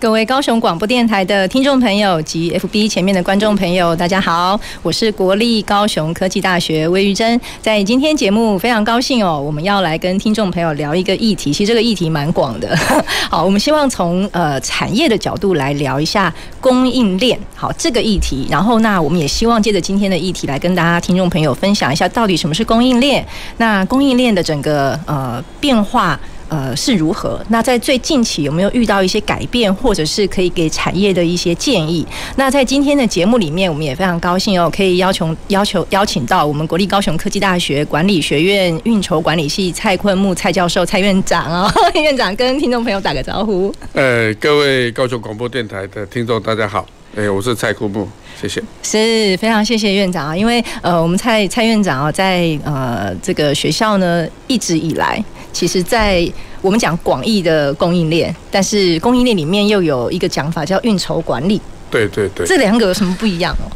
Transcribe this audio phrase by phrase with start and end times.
[0.00, 7.38] 各位高雄广播电台的听众朋友及 FB 前面的观众朋友，大家好，我是国立高雄科技大学魏玉珍。
[7.60, 12.74] 在今天节目非常高兴哦，我们要来跟听众朋友聊一个议题，其实这个议题蛮广的。
[13.28, 18.46] 好，我们希望从呃产业的角度来聊一下供应链，好这个议题。
[18.50, 23.22] 然后那我们也希望借着今天的议题来跟大家听众朋友分享一下，到底什么是供应链？
[23.58, 26.18] 那供应链的整个呃变化。
[26.50, 27.40] 呃，是如何？
[27.48, 32.04] 那在最近期有没有遇到一些改变，或者是可以给产业的一些建议？
[32.34, 43.72] 那在今天的节目里面，我们也非常高兴哦，可以要求要求邀请到我们国立高雄科技大学管理学院运筹管理系蔡坤木蔡教授蔡院长哦， 院长跟听众朋友打个招呼。
[43.92, 46.84] 呃，各位高雄广播电台的听众，大家好。
[47.16, 48.08] 哎，我是蔡坤牧，
[48.40, 48.62] 谢谢。
[48.82, 55.22] 是非常谢谢院长啊，因为呃，我们蔡蔡院长啊，在呃这个学校呢，一直以来。
[55.52, 56.24] 其实，在
[56.62, 61.60] 我们讲广义的供应链，但是供应链里面又有一个讲法叫运筹管理。
[61.90, 63.66] 对对对，这两个有什么不一样哦？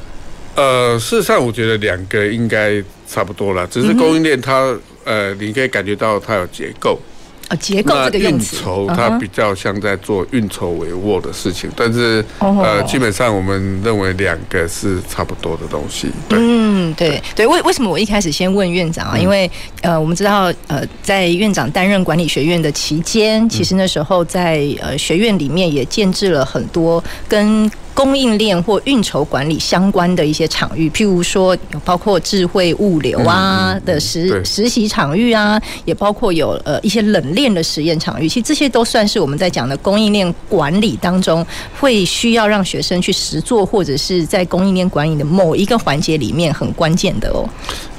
[0.55, 4.61] 呃，事实上，我觉得两个应该差不多了，只是供应链它、
[5.05, 6.97] 嗯、呃，你可以感觉到它有结构。
[7.49, 16.09] 啊，结构这个运筹，它比较像在做运筹帷幄的事情，但是呃，基本上我们认为两个是差不多的东西。
[16.31, 19.19] 嗯，对对，为为什么我一开始先问院长啊？
[19.19, 19.51] 因为
[19.83, 27.71] 呃，我们知道呃，在院长担任管理学院的期间，其实那时候在呃学院里面也建制了很多跟。
[27.95, 38.29] 供应链或运筹管理相关的一些场域，譬如说有包括智慧物流啊的实实习场域啊，也包括有呃一些冷链的实验场域。
[38.29, 41.47] 其实这些都算是我们在讲的供应链管理当中
[41.79, 47.49] 会需要让学生去实做，或者是在供应链管理的某一个环节里面很关键的哦。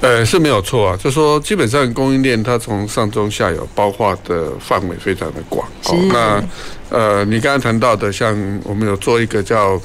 [0.02, 5.66] 呃，是没有错啊，就说基本上供应链它从上中下游包括的范围非常的广。
[5.86, 6.44] 哦，那。
[6.92, 8.32] 呃，你刚刚谈到的，像
[8.64, 9.82] 我们有做一个叫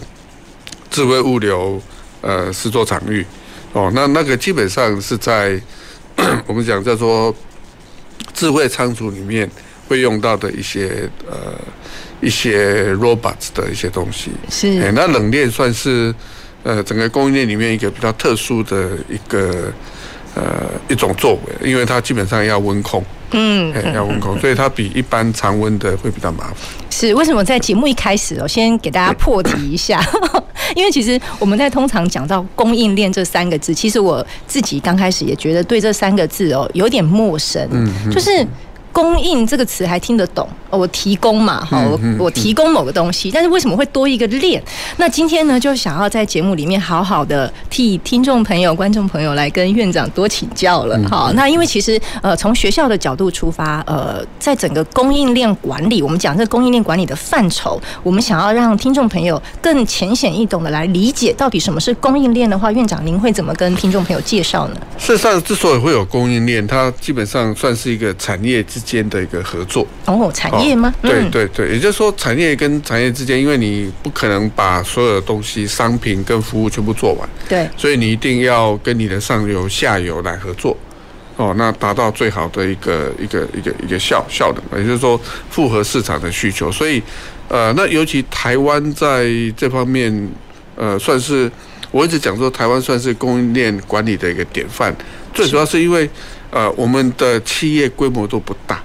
[0.91, 1.81] 智慧物流
[2.21, 3.25] 呃实作场域
[3.73, 5.61] 哦，那那个基本上是在
[6.47, 7.35] 我们讲叫做
[8.35, 9.49] 智慧仓储里面
[9.89, 11.55] 会用到的一些呃
[12.21, 14.31] 一些 robots 的一些东西。
[14.51, 14.69] 是。
[14.81, 16.15] 欸，那冷链算是
[16.65, 19.73] 呃整个供应链里面一个比较特殊的一个
[20.35, 23.03] 呃一种作为，因为它基本上要温控。
[23.33, 26.57] 嗯，要温控，所以它比一般常温的会比较麻烦。
[26.91, 27.45] 是为什么？
[27.45, 30.05] 在节目一开始，我先给大家破题一下，
[30.75, 38.45] 因为其实我们在通常讲到供应链这三个字，其实我自己刚开始也觉得对这三个字哦有点陌生，嗯，就是。
[38.93, 44.63] 供应这个词还听得懂，我提供嘛，好，我我提供某个东西，但是为什么会多一个链？
[44.97, 51.01] 那今天呢，就想要在节目里面好好的替听众朋友、观众朋友来跟院长多请教了。
[51.09, 64.77] 好，那因为其实呃，从学校的角度出发，呃，在整个供应链管理，我们讲这个供应链管理的范畴，我们想要让听众朋友更浅显易懂的来理解到底什么是供应链的话，院长您会怎么跟听众朋友介绍呢？
[64.99, 70.93] 事实上，之所以会有供应链，它基本上算是一个产业之间的一个合作哦，产业吗？
[71.03, 80.77] 哦、对对对，也就是说，产业跟产业之间，因为你不可能把所有的东西、商品跟服务全部做完，对，所以你一定要跟你的上游、下游来合作，
[81.37, 85.21] 哦，那达到最好的一个一个一个一个效效能，也就是说，
[85.51, 86.71] 符合市场的需求。
[86.71, 87.03] 所以，
[87.49, 90.29] 呃，那尤其台湾在这方面，
[90.77, 91.51] 呃，算是
[91.91, 94.95] 我一直讲说，台湾算是供应链管理的一个典范。
[95.33, 96.09] 最主要是因为，
[96.51, 98.83] 呃，我们的企业规模都不大，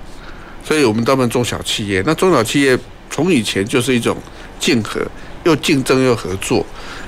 [0.63, 2.03] 所以我们大部分中小企业。
[2.05, 2.77] 那中小企业
[3.09, 4.15] 从以前就是一种
[4.59, 5.01] 竞合，
[5.43, 6.65] 又竞争又合作。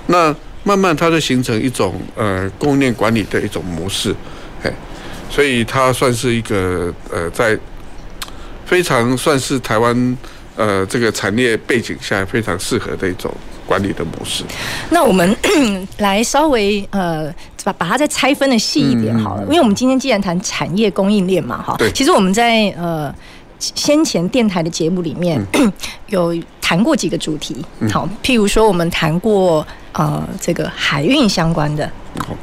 [0.07, 4.15] 那慢慢它就形成一种呃供应链管理的一种模式，
[4.61, 4.71] 嘿，
[5.29, 7.57] 所以它算是一个呃在
[8.65, 10.17] 非常算是台湾
[10.55, 13.33] 呃这个产业背景下非常适合的一种。
[13.67, 14.45] 管理的模式，
[14.89, 15.35] 那我们
[15.99, 17.29] 来稍微呃
[17.67, 23.13] 把把它再拆分的细一点好了，因为我们今天既然谈产业供应链嘛，哈，其实我们在呃
[23.59, 25.41] 先前电台的节目里面
[26.07, 26.33] 有
[26.67, 27.55] 谈过几个主题，
[27.93, 31.89] 好，譬如说我们谈过呃这个海运相关的。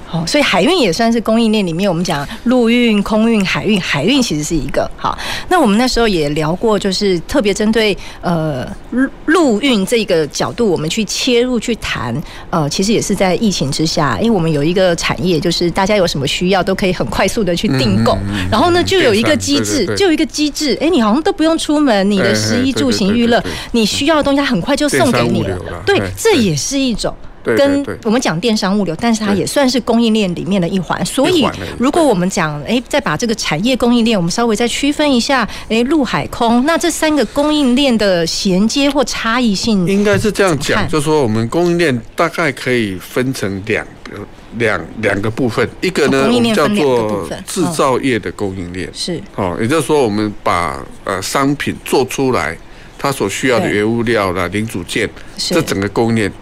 [0.06, 4.88] 好，所以海运也算是供应链里面，我们讲陆运、空运、海运，海运其实是一个。
[4.96, 5.18] 好。
[5.48, 12.14] 那我们那时候也聊过，就是特别针对呃陆陆运这个角度，我们去切入去谈。
[12.50, 18.16] 呃，其实也是在疫情之下，因为我们有一个产业，就是大家有什么需要都可以很快速的去订购，
[18.48, 23.42] 然后呢就有一个机制，就有一个机制，哎，你好像都不用出门，你的食衣住行娱乐，
[23.72, 25.58] 你需要的东西很快就送给你了。
[25.84, 27.14] 对，这也是一种。
[27.58, 31.04] 跟我们讲电商物流，但是它也算是供应链里面的一环。
[31.04, 31.46] 所以，
[31.78, 44.12] 如果我们讲，哎，再把这个产业供应链，我们稍微再区分一下，哎，陆海空，那这三个供应链的衔接或差异性，应该是这样讲，就是说我们供应链大概可以分成两个
[44.56, 49.20] 两两个部分，一个呢，我们叫做制造业的供应链，是。
[49.36, 52.56] 哦，也就是说我们把呃商品做出来，
[53.04, 55.06] 它所需要的原物料啦、零组件，
[55.36, 56.32] 这整个供应链。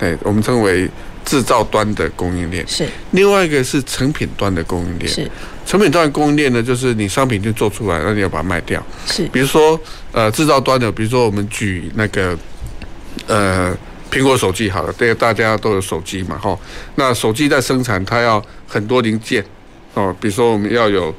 [0.00, 0.86] 哎，我们称为
[1.24, 2.62] 制造端的供应链。
[2.68, 2.86] 是。
[3.12, 5.10] 另外一个是成品端的供应链。
[5.10, 5.26] 是。
[5.64, 8.84] 成品端的供应链呢，就是你商品就做出来，那你要把它卖掉。
[9.06, 9.26] 是。
[9.28, 9.80] 比如说，
[10.12, 12.36] 呃，制造端的，比如说我们举那个，
[13.26, 13.74] 呃，
[14.10, 16.54] 苹果手机好了，对，大家都有手机嘛，哈。
[16.96, 19.42] 那手机在生产，它要很多零件，
[19.94, 21.14] 哦，比如说我们要有，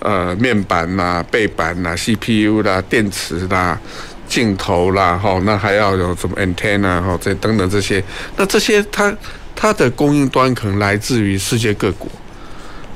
[0.00, 3.80] 呃，面板呐、背板呐、CPU 啦、电池啦。
[4.32, 8.02] 镜头啦，哈，那还要有什么 antenna 哈，这等等这些，
[8.34, 9.14] 那这些它
[9.54, 12.10] 它的供应端可能来自于世界各国，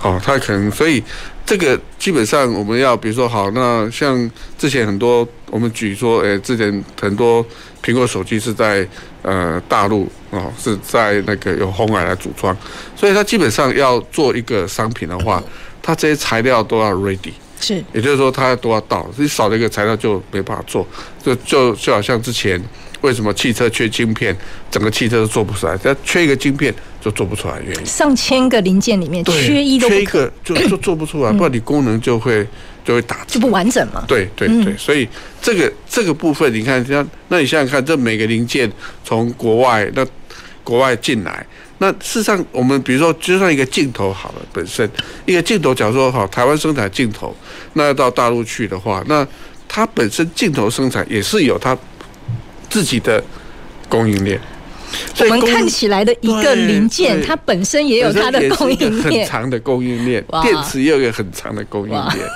[0.00, 1.04] 哦，它可能所以
[1.44, 7.44] 这个基本上我们要比如说好，那像之前很多我们举说，诶，之前很多
[7.84, 8.88] 苹果手机是在
[9.20, 12.56] 呃大陆哦，是在那个有红海来组装，
[12.96, 15.42] 所以它基本上要做一个商品的话，
[15.82, 17.34] 它这些材料都要 ready。
[17.60, 20.86] 是，也就是说，它都要到，你少了一个材料就没办法做，
[21.22, 22.60] 就就就好像之前
[23.00, 24.36] 为什么汽车缺晶片，
[24.70, 27.86] 整个汽车都做不出来，它缺一个晶片就做不出来，原因。
[27.86, 32.46] 上千个零件里面缺一都缺一个就就做不出来，不然你功能就会
[32.84, 34.04] 就会打就不完整嘛。
[34.06, 35.08] 对对对，所以
[35.40, 38.70] 这个这个部分，你看像那你想想看，这每个零件
[39.04, 40.06] 从国外那
[40.62, 41.46] 国外进来。
[41.78, 44.90] 那事实上，我们比如说，就算一个镜头好了，本身
[45.26, 47.36] 一个镜头，假如说好，台湾生产镜头，
[47.74, 49.26] 那要到大陆去的话，那
[49.68, 51.76] 它本身镜头生产也是有它
[52.70, 53.22] 自己的
[53.90, 54.40] 供应链。
[55.18, 60.24] 我们看起来的一个零件，它本身也有它的供应链，很长的供应链。
[60.42, 62.26] 电池也有一个很长的供应链。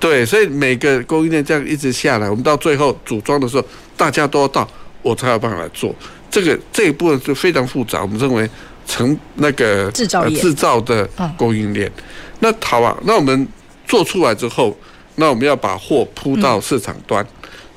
[0.00, 3.64] 对，所以每个供应链这样一直下来，我们到最后组装的时候，
[3.94, 4.66] 大家都要到，
[5.02, 5.94] 我才有办法来做
[6.30, 8.00] 这个这一部分是非常复杂。
[8.00, 8.48] 我们认为。
[8.86, 11.06] 成那个制造制造的
[11.36, 11.90] 供应链，
[12.38, 13.46] 那好啊，那我们
[13.86, 14.74] 做出来之后，
[15.16, 17.26] 那我们要把货铺到市场端，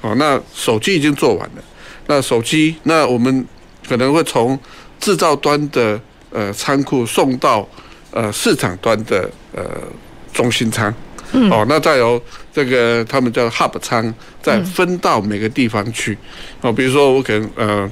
[0.01, 1.63] 哦，那手机已经做完了，
[2.05, 3.45] 那手机，那我们
[3.87, 4.57] 可能会从
[4.99, 7.67] 制造端的呃仓库送到
[8.11, 9.63] 呃市场端的呃
[10.31, 10.93] 中心仓，
[11.49, 12.21] 哦，那再由
[12.53, 14.13] 这个他们叫 hub 仓，
[14.43, 16.15] 再分到每个地方去，
[16.61, 17.91] 哦，比如说我可能呃。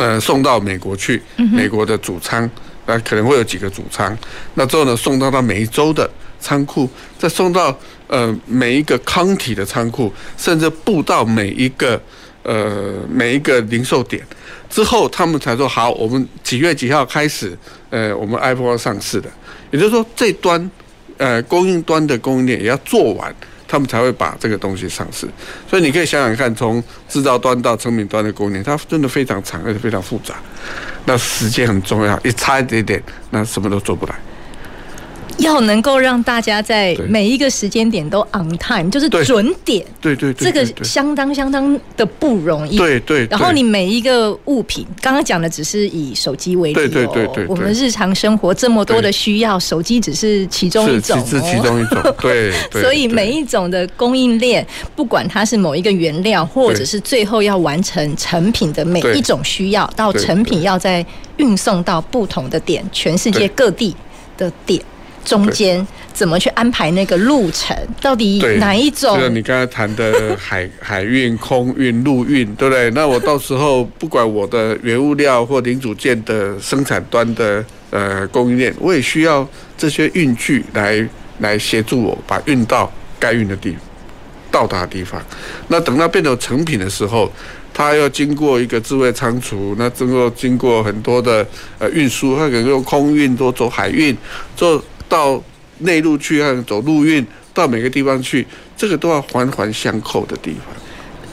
[0.00, 1.20] 呃，送到美国去，
[1.52, 2.48] 美国的主仓，
[2.86, 4.16] 那可能会有几个主仓。
[4.54, 6.08] 那之后呢，送到到每一州的
[6.40, 6.88] 仓库，
[7.18, 12.00] 再送到呃每一个 county 的仓库，甚至布到每一个
[12.44, 14.26] 呃每一个零售点
[14.70, 17.54] 之后，他们才说好，我们几月几号开始，
[17.90, 19.28] 呃，我们要上市的。
[19.70, 20.70] 也就是说，这端
[21.18, 23.36] 呃供应端的供应链也要做完。
[23.70, 25.28] 他们才会把这个东西上市，
[25.68, 30.34] 所以你可以想想看，从制造端到成品端的供应链，它真的非常长，而且非常复杂。
[31.04, 34.14] 那时间很重要，一差一点点，那什么都做不来。
[35.40, 39.84] 要能够让大家在每一个时间点都 on time，就是准点。
[40.00, 42.76] 对对对，这个相当相当的不容易。
[42.76, 43.26] 对对。
[43.30, 46.74] 然后你每一个物品，刚刚讲的只是以手机为例。
[46.74, 47.46] 对对对对。
[47.46, 51.18] 我们日常生活这么多的需要，手机只是其中一种。
[51.26, 52.02] 是其中一种。
[52.20, 52.52] 对。
[52.72, 61.04] 所以每一种的供应链，不管它是某一个原料，或者是最后要完成成品的每一种需要，到成品要在
[61.36, 63.94] 运送到不同的点，全世界各地
[64.36, 64.80] 的点。
[65.24, 67.76] 中间怎么去安排那个路程？
[68.00, 69.16] 到底哪一种？
[69.16, 72.90] 就是你刚才谈的海 海运、空运、陆运，对不对？
[72.90, 79.46] 那我到时候不管我的原物料或零组件的生产端的呃供应链，我也需要
[79.76, 81.06] 这些运具来
[81.40, 83.76] 来协助我把运到该运的地
[84.50, 85.22] 到达的地方。
[85.68, 87.30] 那等到变成成品的时候，
[87.72, 91.46] 它要经过一个智慧仓储，那经过经过很多的
[91.78, 94.16] 呃运输，它可能用空运，多走海运，
[94.56, 94.82] 做。
[95.10, 95.42] 到
[95.80, 100.74] 内陆去，还走陆运到每个地方去，这个都要环环相扣的地方。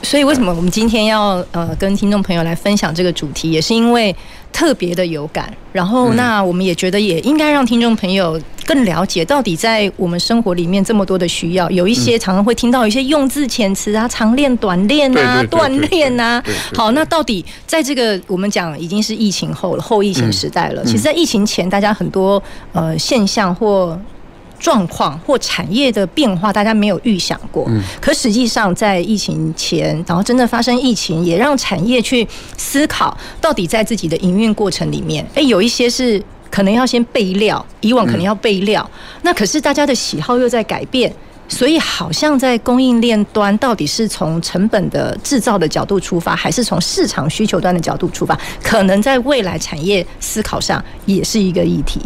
[0.02, 4.14] 所以为什么我们今天要呃跟听众朋友来分享这个主题，也是因为
[4.52, 5.52] 特别的有感。
[5.72, 16.42] 然后那我们也觉得也应该让听众朋友更了解，到底在我们生活里面这么多的需要，有一些常常会听到一些用字遣词啊，长练短练啊，锻炼啊。
[16.74, 20.84] 好，那到底在这个我们讲已经是疫情后了，后疫情时代了。
[20.84, 23.98] 其实，在疫情前，大家很多呃现象或。
[24.58, 27.64] 状况或产业的变化，大家没有预想过。
[27.68, 27.82] 嗯。
[28.00, 38.88] 可实际上，在疫情前，然后真的发生疫情，也让产业去思考，到底在自己的营运过程里面，哎，有一些是可能要先备料，以往可能要备料，
[39.22, 41.12] 那可是大家的喜好又在改变。
[41.48, 48.38] 所以，好像在供应链端，到底是从成本的制造的角度出发，还是从市场需求端的角度出发？
[48.62, 52.00] 可能在未来产业思考上，也是一个议题。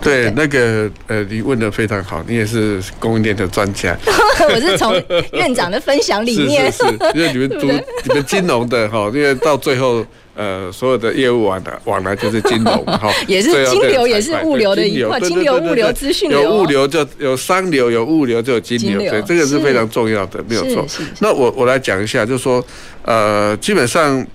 [0.00, 3.96] 对，那个呃，你问的非常好，你也是供应链的专家。
[4.48, 4.94] 我是从
[5.32, 7.66] 院长的分享里面， 是是是，因为你们读
[8.06, 10.06] 你们金融的哈，因为到最后。
[10.36, 20.86] 呃，所有的业务往来往来就是金融 哈，也是金流，也是物流的一块，金流、物流、资讯流，有物流就有商流，有物流就有金流，对，这个是非常重要的，没有错。
[21.20, 22.62] 那我我来讲一下，就是说，
[23.00, 24.26] 呃，基本上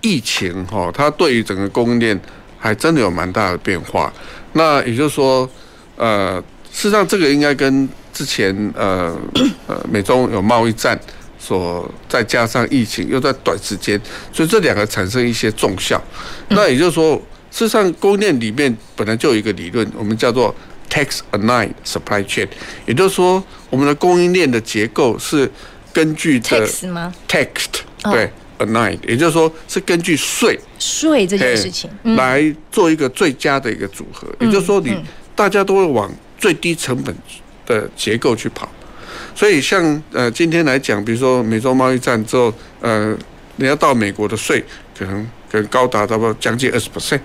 [0.00, 2.18] 疫情哈，它对于整个供应链
[2.58, 4.10] 还真的有蛮大的变化。
[4.54, 5.46] 那也就是说，
[5.96, 6.42] 呃，
[6.72, 9.14] 事实上这个应该跟之前呃
[9.66, 10.98] 呃美中有贸易战。
[11.44, 14.00] 所再加上疫情又在短时间，
[14.32, 16.02] 所以这两个产生一些重效。
[16.48, 17.16] 那也就是说，
[17.50, 20.54] 事实上供应链里面本来就有一个理论，我们叫做
[20.88, 22.48] text-align supply chain，
[22.86, 25.50] 也就是说，我们的供应链的结构是
[25.92, 34.26] 根据的 text 吗？text 对，align，也就是说是根据税税这件事情来做一个最佳的一个组合。
[34.40, 34.96] 也就是说，你
[35.34, 37.14] 大家都会往最低成本
[37.66, 38.66] 的结构去跑。
[39.34, 43.16] 所以像呃今天来讲，比如说美洲贸易战之后，呃，
[43.56, 44.64] 你要到美国的税
[44.96, 47.18] 可能可能高达差不多将近二十 percent，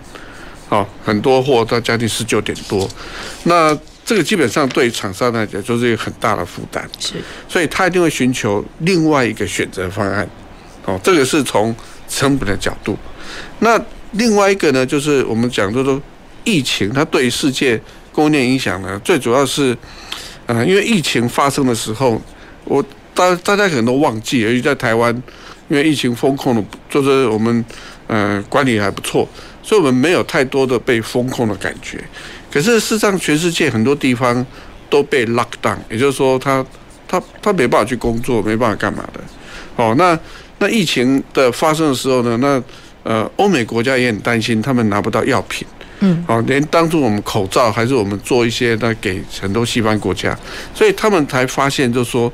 [0.67, 2.89] 好，很多货到将近十九点多，
[3.43, 7.13] 那这个基本上对厂商来讲就是一个很大的负担，是，
[7.47, 10.27] 所以他一定会寻求另外一个选择方案，
[10.85, 11.75] 哦，这个是从
[12.07, 12.97] 成本的角度，
[13.59, 13.79] 那
[14.13, 16.01] 另外一个呢，就是我们讲就是说
[16.43, 17.79] 疫情它对于世界
[18.11, 19.77] 供应链影响呢，最主要是。
[20.49, 22.19] 啊，因为疫情发生的时候，
[22.65, 25.13] 我大大家可能都忘记，而且在台湾，
[25.67, 27.63] 因为疫情封控的，就是我们
[28.07, 29.29] 呃管理还不错，
[29.61, 32.03] 所以我们没有太多的被封控的感觉。
[32.51, 34.43] 可是事实上，全世界很多地方
[34.89, 36.65] 都被 lock down，也就是说，他
[37.07, 39.21] 他他没办法去工作，没办法干嘛的。
[39.75, 40.17] 哦，那
[40.57, 42.63] 那疫情的发生的时候呢，那
[43.03, 45.67] 呃欧美国家也很担心，他们拿不到药品。
[46.01, 50.37] 嗯，好，连当初我们口罩还是我们做一些那给很多西方国家，
[50.73, 52.31] 所以他们才发现，就是说，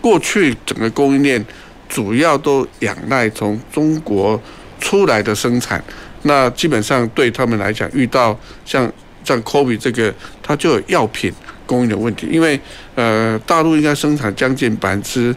[0.00, 1.44] 过去整个供应链
[1.88, 4.40] 主要都仰赖从中国
[4.78, 5.82] 出来的生产，
[6.22, 8.90] 那基本上对他们来讲，遇到像
[9.24, 11.32] 像 COVID 这个，它就有药品
[11.66, 12.60] 供应的问题，因为
[12.94, 15.34] 呃，大陆应该生产将近百分之。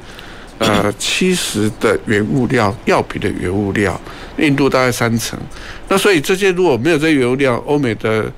[0.58, 4.00] 呃，七十的原物料，药品的原物料，
[4.38, 5.38] 印度大概三成。
[5.90, 8.32] 那所以这些如果没有这些原物料，欧美的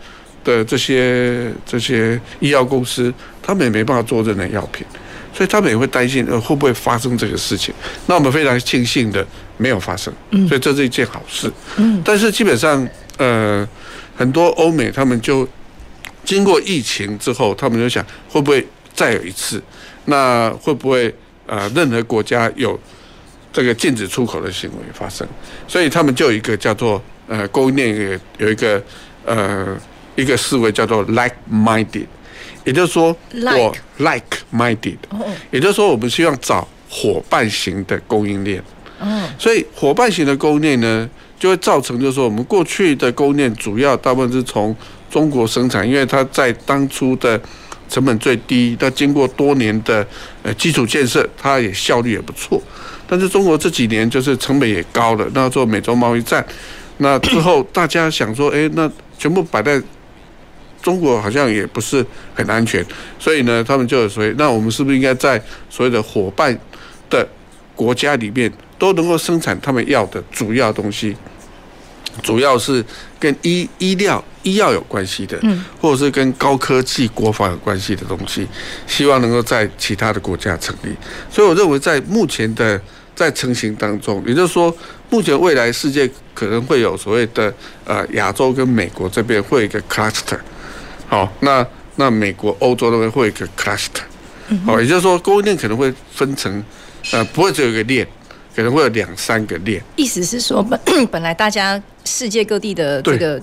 [0.43, 4.83] 的这些这些医药公司，他们也没办法做任何药品，
[5.31, 7.71] 所以他们也会担心呃会不会发生这个事情。
[8.07, 9.23] 那我们非常庆幸的
[9.57, 10.11] 没有发生，
[10.47, 11.51] 所以这是一件好事。
[11.75, 12.01] 嗯。
[12.03, 13.67] 但是基本上，呃，
[14.15, 15.47] 很多欧美他们就
[16.25, 19.61] 经过疫情之后，他们就想会不会再有一次？
[20.05, 21.13] 那会不会？
[21.47, 22.77] 呃，任何国家有
[23.53, 25.25] 这个禁止出口的行为发生，
[25.65, 28.83] 所以他们就有一个叫做呃供应链有一个
[29.25, 29.75] 呃
[30.15, 32.05] 一个思维叫做 like-minded，
[32.65, 34.97] 也就是说我 like-minded，
[35.49, 38.61] 也就是说我们希望找伙伴型的供应链。
[39.39, 44.75] 所以伙伴型的供应链呢，就会造成就是说我们过去的供应链主要大部分是从
[45.09, 47.41] 中国生产，因为它在当初的。
[47.89, 50.05] 成本最低，但经过多年的
[50.43, 52.61] 呃基础建设，它也效率也不错。
[53.07, 56.45] 但是中国这几年就是成本也高了，那做美洲贸易战，
[56.97, 59.81] 那之后大家想说，哎，那全部摆在
[60.81, 62.85] 中国好像也不是很安全，
[63.17, 66.57] 所以呢，他们就有说，那我们是不是应该在所有的伙伴
[67.09, 67.27] 的
[67.75, 71.15] 国家里面都能够生产他们要的主要东西？
[72.23, 72.83] 主要是
[73.19, 78.47] 跟医医疗、医药有关系的，嗯，或者是跟高科技、国防有关系的东西，
[78.85, 80.89] 希望能够在其他的国家成立。
[81.31, 82.79] 所以我认为，在目前的
[83.15, 84.75] 在成型当中，也就是说，
[85.09, 87.53] 目前未来世界可能会有所谓的
[87.85, 90.39] 呃亚洲跟美国这边会有一个 cluster，
[91.07, 94.01] 好，那那美国、欧洲那边会有一个 cluster，
[94.65, 96.63] 好，也就是说供应链可能会分成
[97.11, 98.07] 呃，不会只有一个链，
[98.57, 99.79] 可能会有两三个链。
[99.95, 100.79] 意思是说，本
[101.11, 103.39] 本来大家世界各地的这个。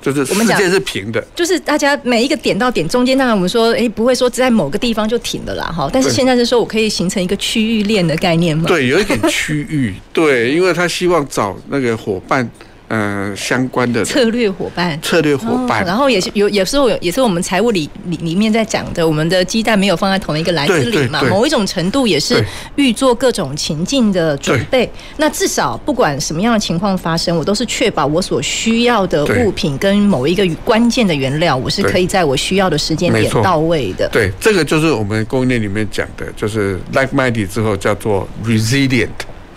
[0.00, 5.90] 就是世界是平的，就是大家每一个点到点中间，当然我们说，哎，不会说只在某个地方就停的啦，哈。
[5.92, 8.64] 但是现在是说我可以形成一个区域链的概念嘛？
[8.68, 12.48] 对，有一点区域，对，因为他希望找那个伙伴。
[12.88, 22.42] 呃，相关的策略伙伴，策略伙伴，然后也是有，有时候也是我们财务里里里面在讲的，我们的鸡蛋没有放在同一个篮子里嘛，某一种程度也是
[22.76, 24.90] 预做各种情境的准备。
[25.18, 34.08] 那至少不管什么样的情况发生，我都是确保我所需要的物品跟某一个关键的原料，我是可以在我需要的时间点到位的。
[34.08, 39.08] 对，这个就是我们供应链里面讲的，就是 like mighty 之后叫做 resilient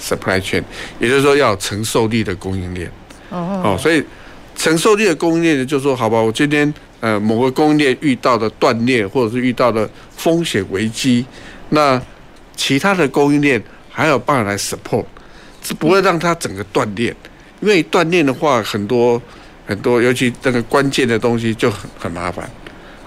[0.02, 0.62] supply chain，
[1.00, 2.92] 也就是说要承受力的供应链。
[3.32, 4.04] 哦，所以
[4.56, 11.26] 承受力的供应链呢就是说，好吧，我今天呃某个供应链遇到的断裂，或者是遇到的风险危机，
[11.70, 12.00] 那
[12.56, 15.06] 其他的供应链还有办法来 support，
[15.64, 17.16] 是不会让它整个断裂，
[17.62, 19.20] 因为断裂的话，很多
[19.66, 22.50] 很多，尤其那个关键的东西就很很麻烦。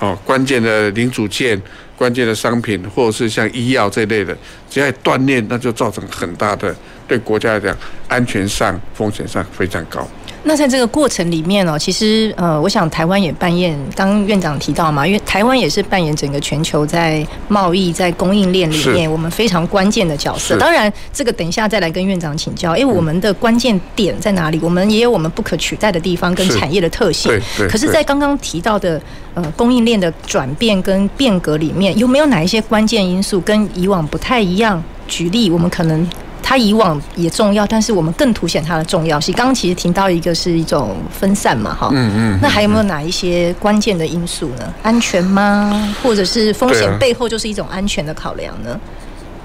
[0.01, 1.61] 哦，关键的零组件、
[1.97, 4.37] 关键的商品，或者是像医药这类的，
[4.69, 6.75] 只要断裂，那就造成很大的
[7.07, 7.77] 对国家来讲
[8.09, 10.07] 安全上风险上非常高。
[10.47, 20.59] 那在这个过程里面呢，其实呃，我想台湾也扮演，刚刚院长提到嘛，因为台湾也是扮演整个全球在贸易在供应链里面我们非常关键的角色。
[20.59, 24.61] 当然，这个等一下再来跟院长请教，哎，我们的关键点在哪里？
[24.61, 27.33] 我们也有我们不可取代的地方跟产业的特性。
[27.71, 29.01] 可是，在刚刚提到的
[29.33, 34.85] 呃供应链的转变跟变革里面，有没有哪一些关键因素跟以往不太一样？
[35.09, 36.07] 举例，我们可能。
[36.47, 39.35] 它以往也重要，但是我们更凸显它的重要性。
[39.35, 44.75] 刚刚其实听到一个是一种分散嘛，哈，嗯嗯，那还有没有哪一些关键的因素呢？
[44.83, 45.97] 安全吗？
[46.03, 48.79] 或者是风险背后就是一种安全的考量呢？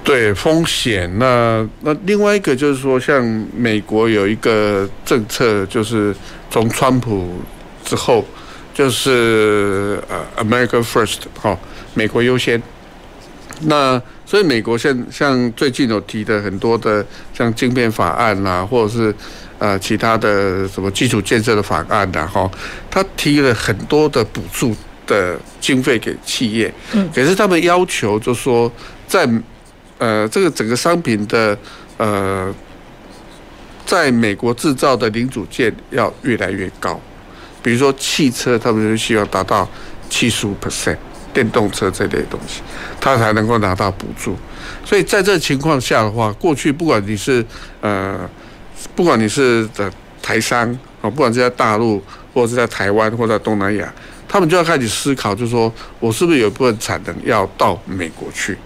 [0.03, 1.09] 对，风险。
[1.17, 3.23] 那那另外一个就是说，像
[3.55, 6.13] 美国有一个政策，就是
[6.51, 7.29] 从川普
[7.85, 8.25] 之后，
[8.73, 11.57] 就是呃，America First，哈，
[11.93, 12.61] 美国优先。
[13.61, 19.15] 那所以美国现像最近有提的很多的像晶片法案啦，或者是
[19.57, 22.47] 呃其他的什么基础建设的法案呐，哈，
[22.91, 24.75] 他提了很多的补助
[25.07, 28.71] 的经费给企业，嗯，可是他们要求就说
[29.07, 29.27] 在
[29.97, 31.57] 呃这个整个商品的
[31.97, 32.53] 呃
[33.87, 37.01] 在美国制造的零组件要越来越高，
[37.63, 39.67] 比如说汽车，他们就希望达到
[40.07, 40.97] 七十五 percent。
[41.39, 42.61] 电动车这类东西，
[42.99, 44.35] 他才能够拿到补助。
[44.83, 47.45] 所以在这情况下的话，过去不管你是
[47.79, 48.29] 呃，
[48.93, 49.89] 不管你是的
[50.21, 50.69] 台商
[51.01, 53.93] 啊，不管是在大陆或者是在台湾或者在东南亚，
[54.27, 55.71] 他们就要开始思考，就是说
[56.01, 58.57] 我是不是有一部分产能要到美国去？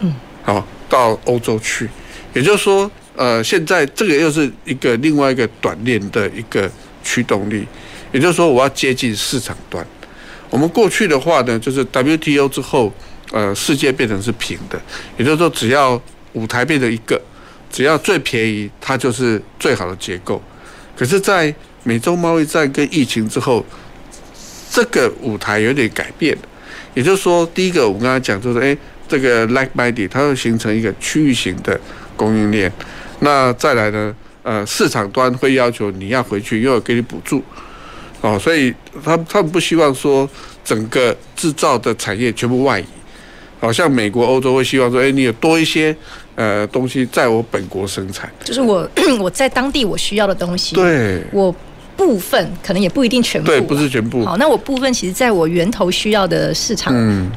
[0.00, 1.88] 嗯，好，到欧洲去。
[2.34, 6.70] 也就是说，呃，现在这个又是一个另外一个短链的一个
[7.02, 7.66] 驱动力。
[8.12, 9.86] 也就是说，我要接近市场端。
[10.50, 12.92] 我们过去的话呢，就是 WTO 之后，
[13.32, 14.80] 呃，世界变成是平的，
[15.16, 16.00] 也就是说，只要
[16.32, 17.20] 舞台变成一个，
[17.70, 20.42] 只要最便宜，它就是最好的结构。
[20.96, 23.64] 可是，在美洲贸易战跟疫情之后，
[24.70, 26.36] 这个舞台有点改变。
[26.92, 28.76] 也就是说，第一个我们刚才讲就是，哎，
[29.08, 31.80] 这个 like-minded 它会形成一个区域型的
[32.16, 32.70] 供应链。
[33.20, 37.42] 那再来呢，呃，市场端会要求你要回去，又要给你补助。
[38.20, 40.28] 哦，所以他他们不希望说
[40.64, 42.84] 整个制造的产业全部外移，
[43.60, 45.94] 好像美国、欧洲会希望说，哎，你有多一些
[46.34, 48.88] 呃东西在我本国生产，就是我
[49.20, 51.54] 我在当地我需要的东西，对，我。
[51.96, 54.24] 部分可能也不一定全部，对，不是全部。
[54.24, 56.94] 好，那我部分其实在我源头需要的市场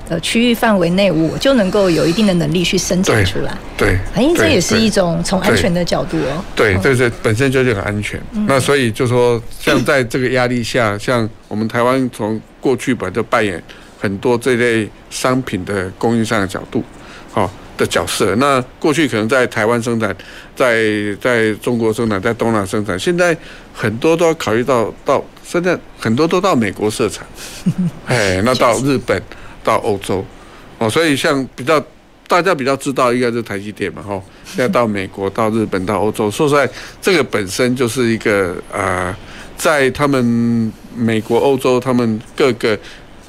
[0.10, 3.58] 的区域范围内，我就能够有一定的能力去生产出来。
[3.78, 6.44] 对，反正，这也是一种从安全的角度哦。
[6.56, 8.22] 对，对对本身就是很安全。
[8.48, 13.62] 那所以就说，像在这个压力下，像我们台湾从过去本来就扮演
[14.00, 16.84] 很多这类商品的供应商的角度，
[17.32, 17.52] 好。
[17.78, 20.16] 的角色，那过去可能在台湾生产，
[20.56, 20.86] 在
[21.22, 23.36] 在中国生产，在东南亚生产，现在
[23.74, 27.26] 很多都要考虑到到，现在很多都到美国设厂，
[28.06, 29.22] 哎，那到日本，
[29.64, 30.26] 到欧洲，
[30.78, 31.84] 哦，所以像比较
[32.28, 36.70] 大家比较知道应该是台积电嘛，吼，现在到美国、到日本、到欧洲，说实在，
[37.02, 39.16] 这个本身就是一个呃，
[39.58, 42.78] 在他们美国、欧洲，他们各个。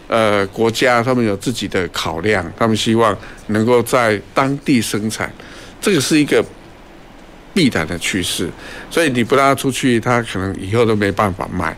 [0.06, 3.16] 呃，国家他们有自己的考量，他们希望
[3.48, 5.32] 能够在当地生产，
[5.80, 6.44] 这个是一个
[7.52, 8.50] 必然的趋势。
[8.90, 11.76] 所以你不让他出去，他可能以后都没办法卖。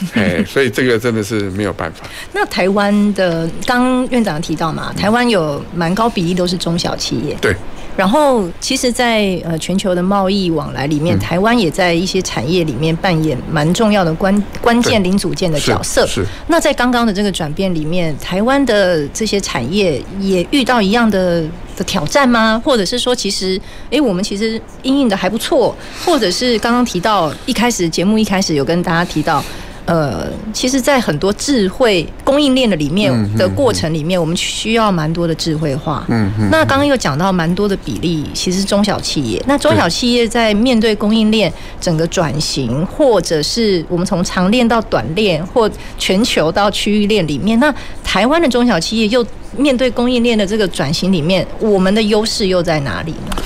[0.14, 2.06] 哎，所以这个真的是没有办法。
[2.32, 7.36] 那台湾的，刚院长提到嘛，台湾有蛮高比例都是中小企业。
[7.40, 7.54] 对。
[7.96, 16.06] 然后，其实在，在呃全球的贸易往来里面，嗯、台湾也在一些产业里面扮演蛮重要的关关键零组件的角色。
[16.06, 16.22] 是。
[16.22, 21.42] 是那在刚刚的这个转变里面，台湾的这些产业也遇到一样的
[21.76, 22.62] 的挑战吗？
[22.64, 29.44] 或者是说，其实，哎，我们其实应应的还不错，或者是刚刚提到一开始节目一开始有跟大家提到。
[29.88, 36.04] 呃，其实，在很多智慧供应链的里面的过程里面，我们需要蛮多的智慧化。
[36.08, 36.50] 嗯嗯。
[36.50, 39.42] 那刚刚又讲到蛮多的比例，其实中小企业。
[39.46, 47.74] 那中小企业在面对供应链整个转型，或者是我们从长链到短链，或全球到区域链里面，那
[48.04, 53.36] 台湾的中小企业又面对供应链的这个转型里面，我们的优势又在哪里呢？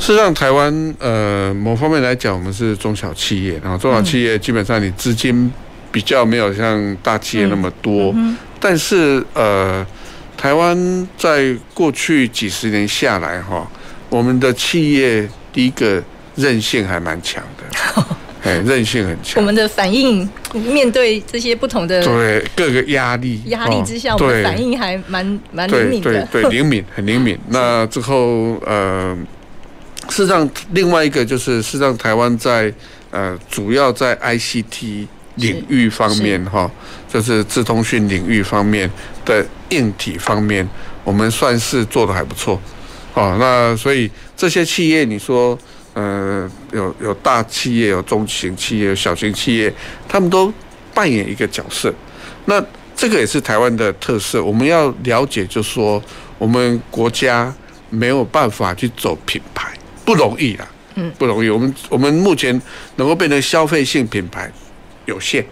[0.00, 5.48] 事实上，台湾呃某方面来讲，我们是中小企业，然后中小企业基本上你资金。
[5.92, 8.14] 比较没有像大企业那么多，
[8.58, 9.86] 但是呃，
[10.38, 13.70] 台湾在过去几十年下来哈，
[14.08, 16.02] 我们的企业第一个
[16.36, 18.04] 韧性还蛮强的，
[18.42, 19.34] 哎，韧性很强。
[19.36, 27.38] 我们的反应面对这些不同的对各个压力压力之下，我们反应还蛮蛮灵敏的，对对对， 灵敏很灵敏。
[27.48, 29.14] 那之后呃，
[30.08, 32.72] 事实上另外一个就是，事实上台湾在
[33.10, 35.06] 呃主要在 ICT。
[35.36, 36.70] 领域方面，哈，
[37.08, 38.90] 就是自通讯领域方面
[39.24, 40.68] 的硬体方面，
[41.04, 42.60] 我们算是做的还不错，
[43.14, 45.58] 哦，那所以这些企业，你说，
[45.94, 49.72] 呃，有有大企业，有中型企业，有小型企业，
[50.06, 50.52] 他们都
[50.92, 51.92] 扮演一个角色。
[52.44, 52.62] 那
[52.94, 56.02] 这个也是台湾的特色，我们要了解，就是说，
[56.36, 57.52] 我们国家
[57.88, 59.72] 没有办法去走品牌，
[60.04, 61.48] 不容易啊，嗯，不容易。
[61.48, 62.60] 我们我们目前
[62.96, 64.52] 能够变成消费性品牌。
[65.06, 65.44] 有限，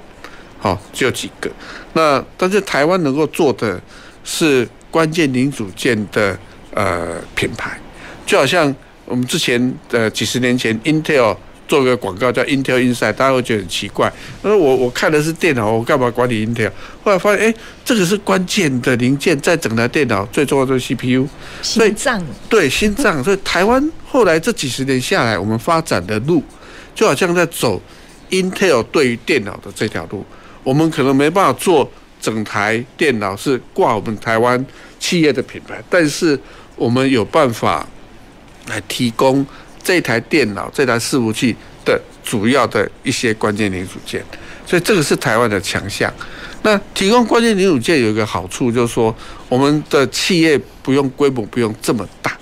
[0.58, 1.50] 好，只有几个。
[1.92, 3.80] 那但是台湾能够做的
[4.22, 6.38] 是关键零组件的
[6.72, 7.78] 呃品牌，
[8.24, 11.36] 就好像我们之前的几十年前，Intel
[11.66, 14.12] 做个广告叫 Intel Inside，大家会觉得很奇怪。
[14.42, 16.70] 那我我看的是电脑，我干嘛管理 Intel？
[17.02, 21.26] 后来发现，哎，这个是关键的零件，在整台电脑最重要的 CPU，
[21.62, 22.24] 心脏。
[22.48, 23.22] 对，心脏。
[23.24, 26.42] 所以台湾后来这几十年下来，我们发展的路
[26.94, 27.80] 就好像在走。
[28.30, 30.24] Intel 对于电脑的这条路，
[30.62, 31.90] 我们可能没办法做
[32.20, 34.64] 整台电脑是挂我们台湾
[34.98, 36.38] 企业的品牌，但是
[36.76, 37.86] 我们有办法
[38.68, 39.44] 来提供
[39.82, 44.24] 这台电脑、这台伺服器的主要的一些关键零组件，
[44.66, 46.12] 所以这个是台湾的强项。
[46.62, 49.14] 那提供关键零组件有一个好处，就是说
[49.48, 52.38] 我们的企业不用规模不用这么大，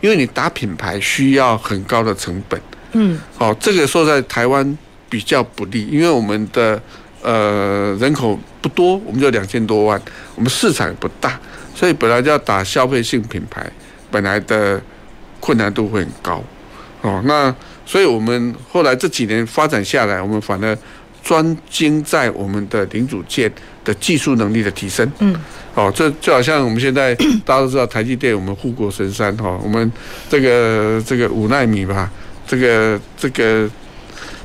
[0.00, 2.60] 因为你打品牌需要很高的成本。
[2.92, 4.76] 嗯，好，这个说在台湾。
[5.10, 6.80] 比较不利，因为我们的
[7.20, 10.00] 呃人口不多，我们就两千多万，
[10.36, 11.38] 我们市场也不大，
[11.74, 13.68] 所以本来就要打消费性品牌，
[14.08, 14.80] 本来的
[15.40, 16.44] 困难度会很高
[17.02, 17.20] 哦。
[17.26, 17.52] 那
[17.84, 20.78] 所以我们后来这几年发展下来，我们反而
[21.24, 23.52] 专精在我们的零组件
[23.84, 25.10] 的技术能力的提升。
[25.18, 25.34] 嗯，
[25.74, 27.12] 哦，这就好像我们现在
[27.44, 29.90] 大家都知道台积电，我们护国神山哈，我们
[30.28, 32.08] 这个这个五纳米吧，
[32.46, 33.68] 这个这个。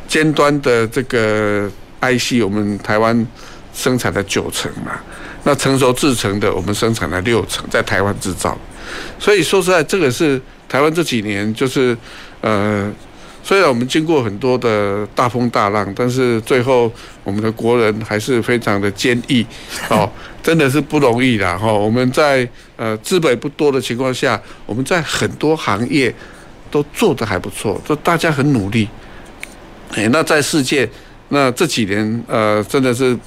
[0.08, 1.70] 尖端的这个
[2.02, 3.28] IC，我们台湾
[3.74, 4.94] 生产了九成嘛，
[5.44, 8.58] 那成熟制成的我们生产了六成，在台湾制造。
[9.20, 10.40] 所以说实在，这个是
[10.70, 11.98] 台湾这几年就是
[12.42, 12.92] 呃，
[13.44, 16.92] 虽然我们经过很多的大风大浪，但是最后
[17.24, 19.46] 我们的国人还是非常的坚毅
[19.90, 20.10] 哦，
[20.44, 21.74] 真的是不容易的哈。
[21.74, 26.14] 我们在呃资本不多的情况下，我们在很多行业
[26.70, 28.88] 都做得还不错，就大家很努力。
[29.96, 30.88] 哎，那在世界，
[31.30, 33.18] 那这几年，呃，真的是，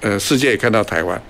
[0.00, 1.20] 呃，世界也看到台湾，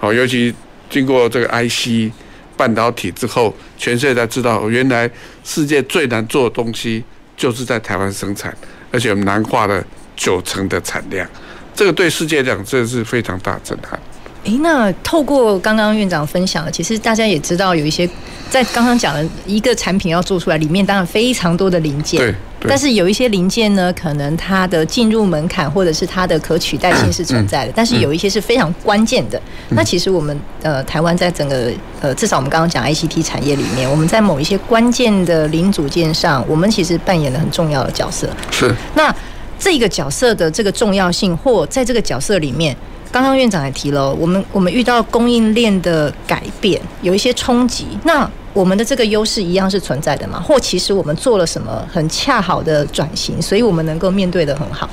[0.00, 0.52] 好，尤其
[0.90, 2.12] 经过这个 IC
[2.56, 5.08] 半导体之后，全世界才知道，原来
[5.44, 7.04] 世界最难做的东西
[7.36, 8.52] 就是在台湾生产，
[8.90, 9.84] 而且我们南化了
[10.16, 11.28] 九成的产量，
[11.72, 13.98] 这个对世界来讲，这是非常大震撼。
[14.46, 18.08] 哎，那透过刚刚院长分享的，其实大家也知道，有一些
[18.48, 22.20] 在刚刚讲的一个产品要做出来，里面当然非常多的零件。
[22.20, 22.34] 对。
[22.68, 29.40] 但是有一些零件呢，可能它的进入门槛或者是它的可取代性是存在的，但是有一些是非常关键的。
[29.70, 38.28] 那其实我们呃台湾在整个呃至少我们刚刚讲 ICT 产业里面，我们在某一些关键的零组件上，我们其实扮演了很重要的角色。
[38.50, 38.74] 是。
[38.94, 39.14] 那
[39.58, 42.76] 这个角色的这个重要性，或在这个角色里面。
[43.10, 50.40] 刚刚院长也提了，我们我们遇到供应链的改变，有一些冲击，那我们的这个优势一样是存在的吗？
[50.40, 54.88] 或其实我们做了什么很恰好的转型，所以我们能够面对的很好？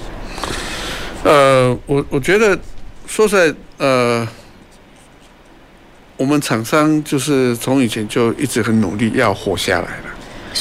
[1.23, 2.57] 呃，我我觉得
[3.07, 4.27] 说实在，呃，
[6.17, 10.03] 我们厂商就是从以前就一直很努力要活下来了。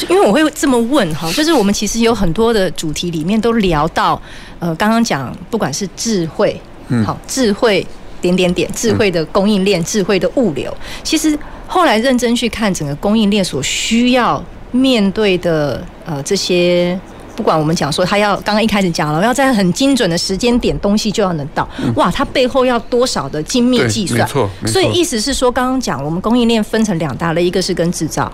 [0.09, 4.21] 因为我会这么问哈，就是我们其实有很多的主题里面都聊到，
[4.59, 6.59] 呃，刚刚讲不管是智慧，
[6.93, 7.85] 嗯，好，智慧
[8.21, 16.99] 点点点，智慧的供应链，智慧的物流，其实后来认真去看整个供应链所需要面对的呃这些。
[17.35, 21.67] 不管我们讲说，他要刚刚一开始讲了，要在很精准的时间点，东西就要能到。
[21.97, 24.21] 哇，它背后要多少的精密计算？
[24.21, 24.73] 没错，没错。
[24.73, 28.31] 所以意思是说，刚刚讲我们供应链分成两大类，一个是跟制造，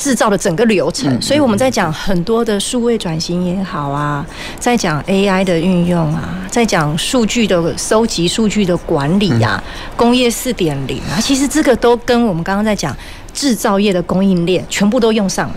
[0.00, 1.20] 制造的整个流程。
[1.20, 4.24] 所以我们在讲很多的数位转型也好啊，
[4.58, 9.62] 在讲 AI 的运用啊，在讲数据的收集、数据的管理啊，
[9.94, 12.96] 工业四点零啊，其实这个都跟我们刚刚在讲
[13.34, 15.56] 制造业的供应链全部都用上了。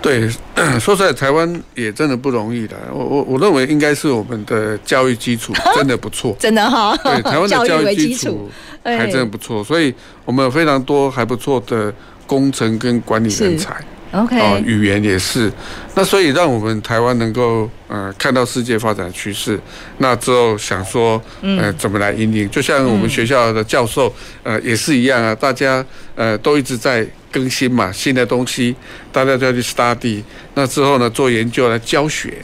[0.00, 0.28] 对，
[0.80, 2.74] 说实在，台湾也真的不容易的。
[2.92, 6.96] 我我我认为应该是我们的教育基础 真的不错，真的哈。
[7.04, 8.50] 对，台湾的 教育基础
[8.82, 11.94] 还真的不错，所以我们有非常多还不错的
[12.32, 13.76] 工程跟管理人才。
[14.12, 15.52] OK，哦，语言也是。
[15.94, 19.58] 那所以让我们台湾能够呃看到世界发展趋势，
[19.98, 27.06] 那之后想说呃怎么来引领，就像我们学校的教授呃也是一样啊，大家呃都一直在。
[27.32, 28.76] 更新嘛，新的东西，
[29.10, 30.22] 大家都要去 study。
[30.52, 32.36] 那之后呢，做研究来教学。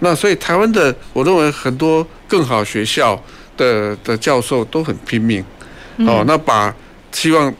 [0.00, 3.18] 那所以台湾的，我认为很多更好学校
[3.56, 5.42] 的的教授都很拼命。
[6.00, 6.76] 哦，那把
[7.10, 7.50] 希望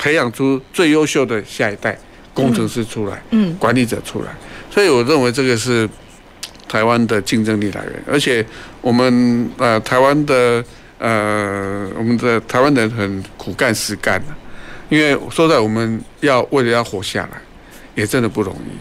[0.00, 1.96] 培养出最优秀的下一代
[2.32, 4.28] 工程师出来，嗯，管理者出来。
[4.70, 5.86] 所以我认为这个是
[6.66, 8.02] 台湾的竞争力来源。
[8.10, 8.42] 而且
[8.80, 10.64] 我们呃台湾的
[10.98, 14.28] 呃我们的台湾人很苦干实干的。
[14.88, 17.40] 因为说在我们要为了要活下来，
[17.94, 18.72] 也真的不容易。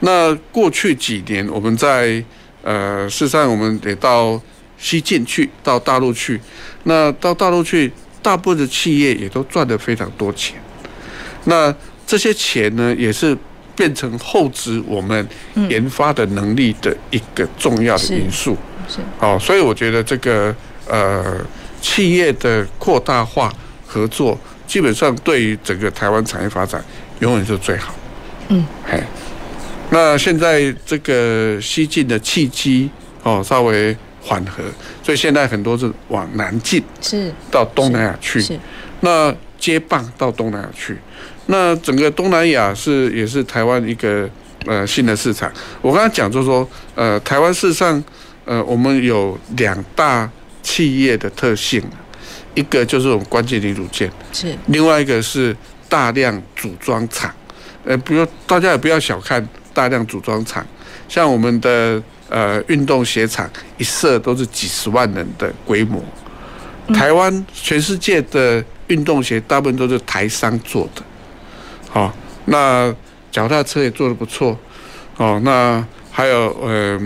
[0.00, 2.22] 那过去几年，我们在
[2.62, 4.40] 呃，事实上我们得到
[4.78, 6.40] 西进去，到大陆去。
[6.84, 7.90] 那到大陆去，
[8.22, 10.60] 大部分的企业也都赚了非常多钱。
[11.44, 11.74] 那
[12.06, 13.36] 这些钱呢，也是
[13.74, 15.28] 变成厚植我们
[15.68, 18.56] 研发的能力的一个重要的因素。
[18.88, 18.98] 是。
[19.18, 20.54] 好，所以我觉得这个
[20.86, 21.40] 呃，
[21.80, 23.52] 企业的扩大化
[23.86, 24.38] 合作。
[24.66, 26.80] 基本上对于整个台湾产业发展，
[27.18, 27.92] 永远是最好。
[28.50, 29.02] 嗯，嘿，
[29.90, 32.88] 那现在这个西进的契机
[33.24, 34.62] 哦，稍微缓和，
[35.02, 38.58] 所以现在很多是往南进，是到东南亚去，
[39.00, 40.98] 那接棒到东南亚去，
[41.46, 44.28] 那整个东南亚是也是台湾一个
[44.66, 45.50] 呃新的市场。
[45.80, 48.02] 我刚才讲就是说，呃，台湾事实上
[48.44, 50.30] 呃我们有两大
[50.62, 51.82] 企业的特性。
[52.56, 55.56] 一个就是我们关键零组件，是另外一个是
[55.88, 57.32] 大量组装厂，
[57.84, 60.66] 呃，不要大家也不要小看大量组装厂，
[61.08, 66.02] 像我们的呃运动鞋厂一设都是几十万人的规模。
[66.94, 71.02] 台湾全世界的运动鞋大部分都是台商做的，
[71.90, 72.16] 好，
[72.46, 72.92] 那
[73.30, 74.58] 脚踏车也做得不错，
[75.18, 76.98] 哦，那还有呃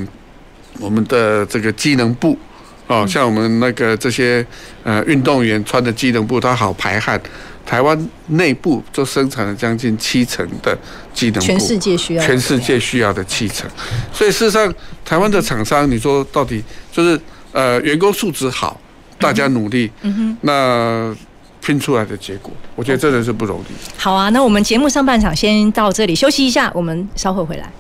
[0.79, 2.39] 我们的这个机能布。
[2.87, 4.47] 哦，像我们那个这些
[4.83, 7.19] 呃运动员穿的机能布，它好排汗。
[7.67, 10.77] 台湾内部就生产了将近七成的
[11.13, 13.69] 机能布，全世界需要，全世界需要的七成。
[14.13, 14.73] 所以事实上，
[15.05, 17.21] 台湾的厂商，你说到底就是
[17.53, 18.79] 呃员工素质好，
[19.19, 21.17] 大家努力，嗯哼，那
[21.61, 23.73] 拼出来的结果，我觉得真的是不容易。
[23.97, 27.73] 好啊，那我们节目上半场先到这里休息一下，我们稍后回来。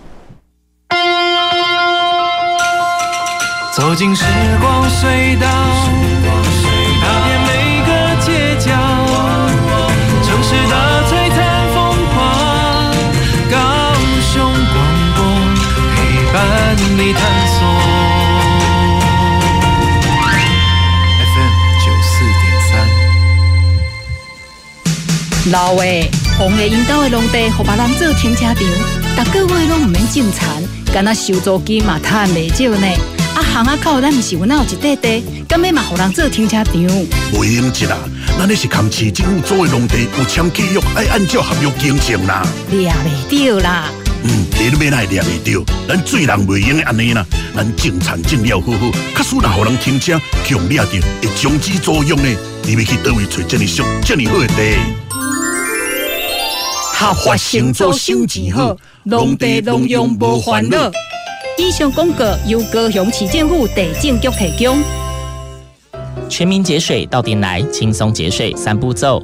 [3.77, 4.25] 走进时
[4.61, 5.84] 光隧道，
[16.97, 17.59] 你探索。
[21.19, 21.53] FM
[21.85, 22.73] 九四点三。
[25.51, 28.55] 老诶，红的引导的农地，和别人做停车场，
[29.25, 30.49] 逐个月拢唔免种田，
[30.93, 32.87] 干那收租金嘛，赚未少呢。
[33.35, 36.75] 啊，巷仔口，咱毋是有哪有一块地，敢要嘛，互人做停车场？
[36.75, 37.99] 袂用得啦，
[38.39, 42.47] 咱那是扛市政府租的农地，有签契约，爱按照合约经营啦。
[42.71, 43.89] 掠袂着啦。
[44.27, 50.87] 嗯，你都免来掠袂着，咱做人袂用的安尼啦，咱种田种了好好，假使若互人停车，强掠着
[51.21, 52.29] 会终止作用呢。
[52.63, 54.79] 你要去倒位找这么俗、这么好的地？
[56.95, 60.91] 合法承租收钱好，农地农用无烦恼。
[61.59, 64.83] 以上广告由高雄市政府地政局提供。
[66.31, 69.23] 全民节水到点来，轻松节水三步骤。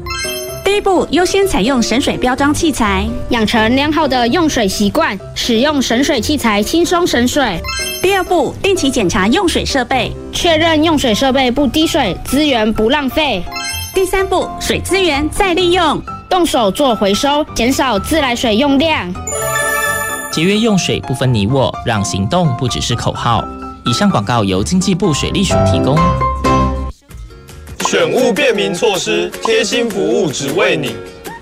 [0.70, 7.60] 第一步，优先采用省水标章器材，养成良好的用水习惯，使用省水器材轻松省水。
[8.00, 13.42] 第二步，定期检查用水设备，确认用水设备不滴水，资源不浪费。
[13.92, 19.12] 第三步，水资源再利用，动手做回收，减少自来水用量。
[20.30, 23.42] 节约用水不分你我，让行动不只是口号。
[23.86, 25.98] 以上广告由经济部水利署提供。
[27.90, 30.94] 选务便民措施，贴心服务只为你。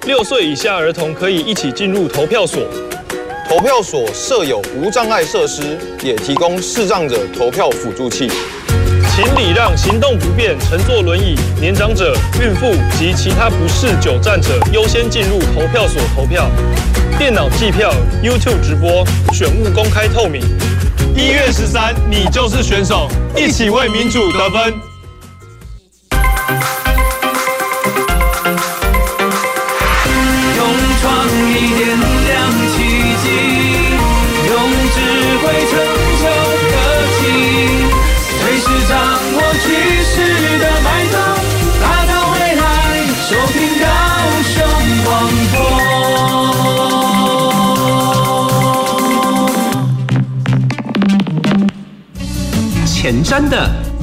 [0.06, 2.62] 六岁以下儿童可以一起进入投票所，
[3.46, 8.30] 投票所设有无障碍设施，也提供视障者投票辅助器。
[9.14, 16.50] 请礼让行动不便、乘坐轮椅、年长者、孕妇及其他不适久站者优先进入投票所投票。
[17.18, 17.92] 电脑计票
[18.24, 20.40] ，YouTube 直播，选务公开透明。
[21.14, 23.06] 一月十三，你就是选手，
[23.36, 24.87] 一起为民主得分。
[31.66, 32.34] 点亮
[32.70, 32.76] 奇
[33.22, 33.26] 迹，
[34.46, 34.50] 用
[34.94, 34.96] 智
[35.42, 35.72] 慧成
[36.20, 36.24] 就
[36.70, 36.72] 科
[37.18, 37.22] 技，
[38.38, 38.90] 随时掌
[39.34, 39.66] 握趋
[40.04, 40.14] 势
[40.58, 41.14] 的脉动，
[41.82, 42.62] 打造未来。
[43.28, 43.84] 收听高
[44.42, 44.56] 雄
[45.04, 45.06] 广
[45.52, 45.54] 播。
[52.86, 53.54] 前瞻的，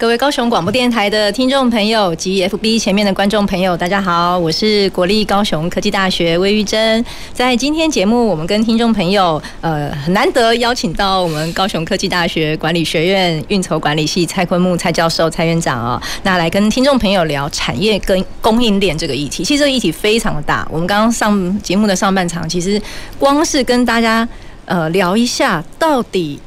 [0.00, 7.04] 各位高雄广播电台的听众朋友及 FB 前面的观众朋友，大家好，我是国立高雄科技大学魏玉珍。
[7.34, 19.44] 在今天节目，我们跟听众朋友，呃，很难得邀请到我们高雄科技大学管理学院运筹管理系蔡坤木蔡教授、蔡院长啊、哦，那来跟听众朋友聊产业跟供应链这个议题。
[19.44, 20.66] 其实这个议题非常的大。
[20.70, 22.80] 我们刚刚上节目的上半场，其实
[23.18, 24.26] 光是跟大家
[24.64, 26.40] 呃聊一下到底。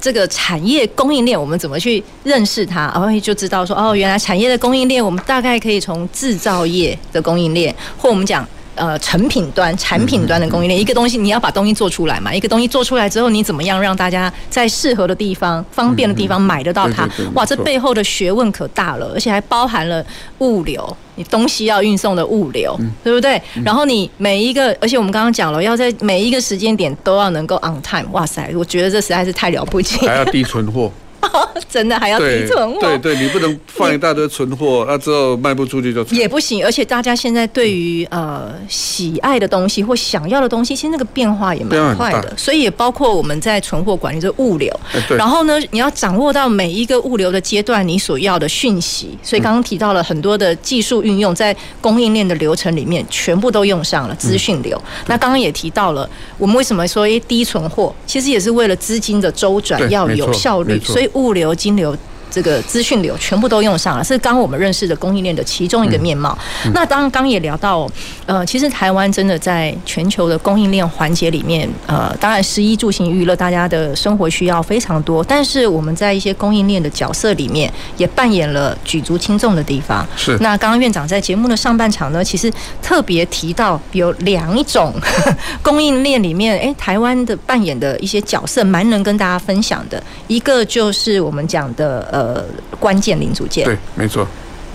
[0.00, 2.90] 这个产业供应链，我们怎么去认识它？
[2.94, 8.46] 然后就知道说，哦，原来产业的供应链，我们大概可以从制造业的供应链，或我们讲。
[8.78, 12.32] 呃，成品端、产品端的供应链，一个东西你要把东西做出来嘛？
[12.32, 17.08] 一个东西做出来之后，你怎么样让大家在适合的地方、方便的地方买得到它？
[17.34, 20.04] 哇，这背后的学问可大了，而且还包含了
[20.38, 23.40] 物流，你东西要运送的物流，对不对？
[23.64, 28.08] 然后你每一个，而且我们刚刚讲了，要在每一个时间点都要能够 on time。
[28.12, 30.90] 哇塞，我觉得这实在是太了不起，还要低存货。
[31.68, 32.80] 真的还要提存货？
[32.80, 36.64] 对对，你不能放一大堆存货，那之后卖不出去就也不行。
[36.64, 42.32] 而且大家现在对于呃喜爱的东西或想要的东西，其实那个变化也蛮快的。
[42.36, 44.72] 所以也包括我们在存货管理这物流。
[45.10, 49.18] 然后呢，你要掌握到每一个物流的阶段，你所要的讯息。
[49.22, 54.80] 所以刚刚提到了很多的技术运用，在供应链的流程里面，全部都用上了资讯流。
[55.06, 61.07] 那刚刚也提到了，我们为什么说低存货，其实也是为了资金的周转要有效率，所以。
[61.14, 61.96] 物流、金流。
[62.30, 66.36] 这个资讯流全部都用上了，是刚我们认识的供应链的其中一个面貌。
[66.64, 67.88] 嗯嗯、那当刚也聊到，
[68.26, 80.06] 呃，其实台湾真的在全球的供应链环节里面，呃，当然食衣住行娱乐大家的生活需要非常多，但是我们在一些供应链的角色里面，也扮演了举足轻重的地方。
[80.16, 80.36] 是。
[80.40, 84.92] 那刚刚院长在节目的上半场呢，其实特别提到有两种
[85.62, 90.02] 供应链里面，哎，台湾的扮演的一些角色，蛮能跟大家分享的。
[90.26, 92.17] 一个就是我们讲的，呃。
[92.18, 92.44] 呃，
[92.80, 94.26] 关键零组件对，没错。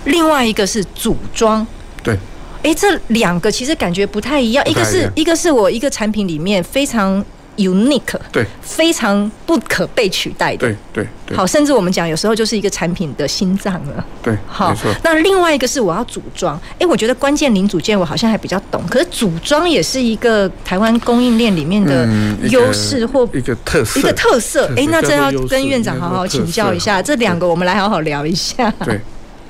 [0.06, 1.65] 另外一个是组装，
[2.01, 2.17] 对。
[2.63, 4.65] 哎，这两个其实感觉不太一样。
[4.65, 7.23] 一,一个是一个是我一个产品里面非常
[7.58, 11.38] unique，对，非常不可被取代的，对对对。
[11.38, 14.76] 好，甚至我们讲有时候就是一个产品的心脏了，对，好。
[15.04, 22.08] 那另外一个是我要组装，哎，我觉得关键零组件我好像还比较懂，可是组装也是一个台湾供应链里面的
[22.50, 24.70] 优势或一个特色，一个特色。
[24.76, 28.72] 哎，那这要跟院长好好请教一下，这两个我们来好好聊一下。
[28.86, 29.00] 对，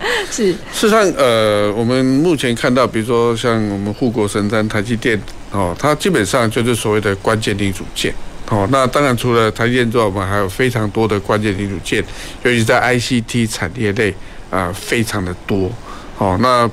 [0.30, 0.52] 是。
[0.52, 5.20] 事实上，呃，我们目前看到，比如说像我们护国神山台积电。
[5.52, 8.12] 哦，它基本上就是所谓的关键零组件。
[8.50, 12.04] 哦，那当然除了台积电之外，我们还有非常多的关键零组件，
[12.44, 14.14] 尤其在 ICT 产业类
[14.50, 15.72] 啊、非常的多。
[16.18, 16.70] 哦，那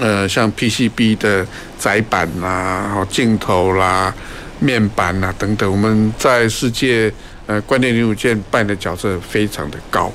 [0.00, 1.46] 呃，像 PCB 的
[1.78, 4.14] 载板啦、哦镜头啦、
[4.60, 7.10] 面板啦等等，我们在世界
[7.46, 10.12] 呃关键零组件扮演的角色非常的高。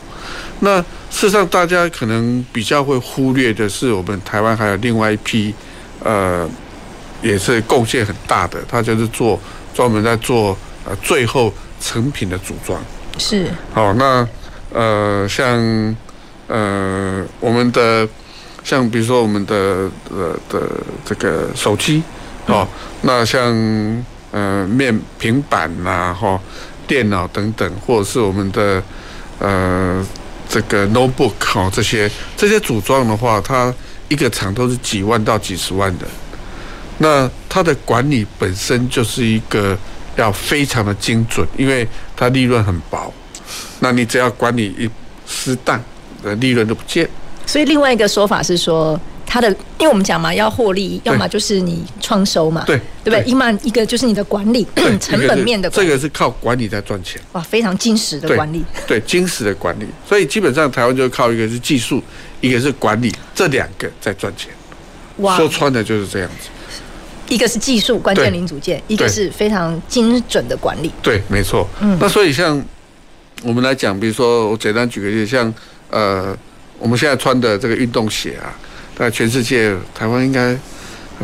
[0.60, 5.54] 那事实上，大家可能比较会忽略的是，我们台湾还有另外一批
[6.04, 6.50] 呃。
[7.22, 9.40] 也是贡献很大的，他就是做
[9.74, 12.78] 专门在做呃最后成品的组装。
[13.18, 13.50] 是。
[13.74, 14.28] 好，那
[14.74, 15.96] 呃像
[16.48, 18.06] 呃我们的
[18.62, 20.70] 像比如说我们的呃的
[21.06, 22.04] 这个手机，
[22.48, 22.68] 哦，
[23.04, 23.42] 那像
[24.32, 26.38] 呃面平板呐，哈，
[26.86, 28.84] 电脑等等，或者是我们的
[29.40, 30.06] 呃
[30.54, 33.74] 这个 notebook 哦这些这些组装的话，它
[34.08, 36.06] 一个厂都是几万到几十万的。
[37.00, 39.76] 那它的管理本身就是一个
[40.16, 43.12] 要非常的精准，因为它利润很薄。
[43.80, 44.88] 那你只要管理一
[45.26, 45.84] 失当
[46.22, 47.10] 的利润都不见。
[47.48, 49.00] 所以另外一个说法是说，
[49.34, 53.24] 它的，因为我们讲嘛，要获利，要么就是你创收嘛，对，对不对？
[53.24, 54.64] 一嘛一个就是你的管理
[55.00, 57.20] 成本面的管理，这个是靠管理在赚钱。
[57.32, 59.88] 哇，非常精实的管理，对，对精实的管理。
[60.08, 62.00] 所以基本上台湾就靠一个是技术，
[62.42, 64.52] 一个是管理，这两个在赚钱。
[65.18, 66.50] 哇，说穿的就是这样子。
[67.28, 70.92] 一个是技术关键零组件，一个是非常精准的管理。
[71.02, 71.68] 对，没错。
[71.80, 72.64] 嗯，那所以像
[73.42, 75.52] 我们来讲，比如说我简单举个例子，像
[75.90, 76.38] 呃。
[76.80, 78.52] 我们现在穿的这个运动鞋啊，
[78.98, 80.58] 在全世界，台湾应该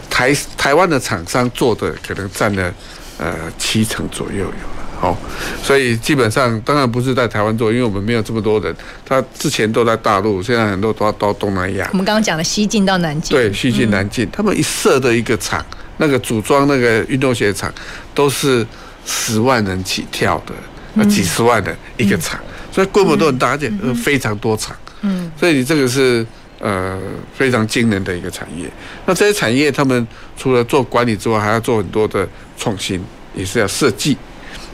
[0.10, 2.74] 台台湾的厂商做的可能占了
[3.18, 4.54] 呃七成左右有了，
[5.00, 5.18] 好，
[5.64, 11.88] 所以基本上当然不是在台湾做，因为我们没有这么多人，他之前都在大陆，现在很多都要到东南亚。
[11.92, 15.66] 我们刚刚讲的西进到南进，对，西进南进，嗯、他们一设的一个厂，
[15.98, 17.74] 那个组装那个运动鞋厂
[18.14, 18.66] 都是
[19.06, 20.54] 十万人起跳的，
[20.96, 23.72] 那几十万的一个厂，嗯、所以规模都很大，而且
[24.04, 24.76] 非常多厂。
[25.02, 26.26] 嗯，所以你这个是
[26.60, 27.00] 呃
[27.34, 28.70] 非常惊人的一个产业。
[29.06, 30.08] 那这些产业，他们
[30.38, 33.04] 除了做管理之外，还要做很多的创新，
[33.34, 34.18] 也是要设计。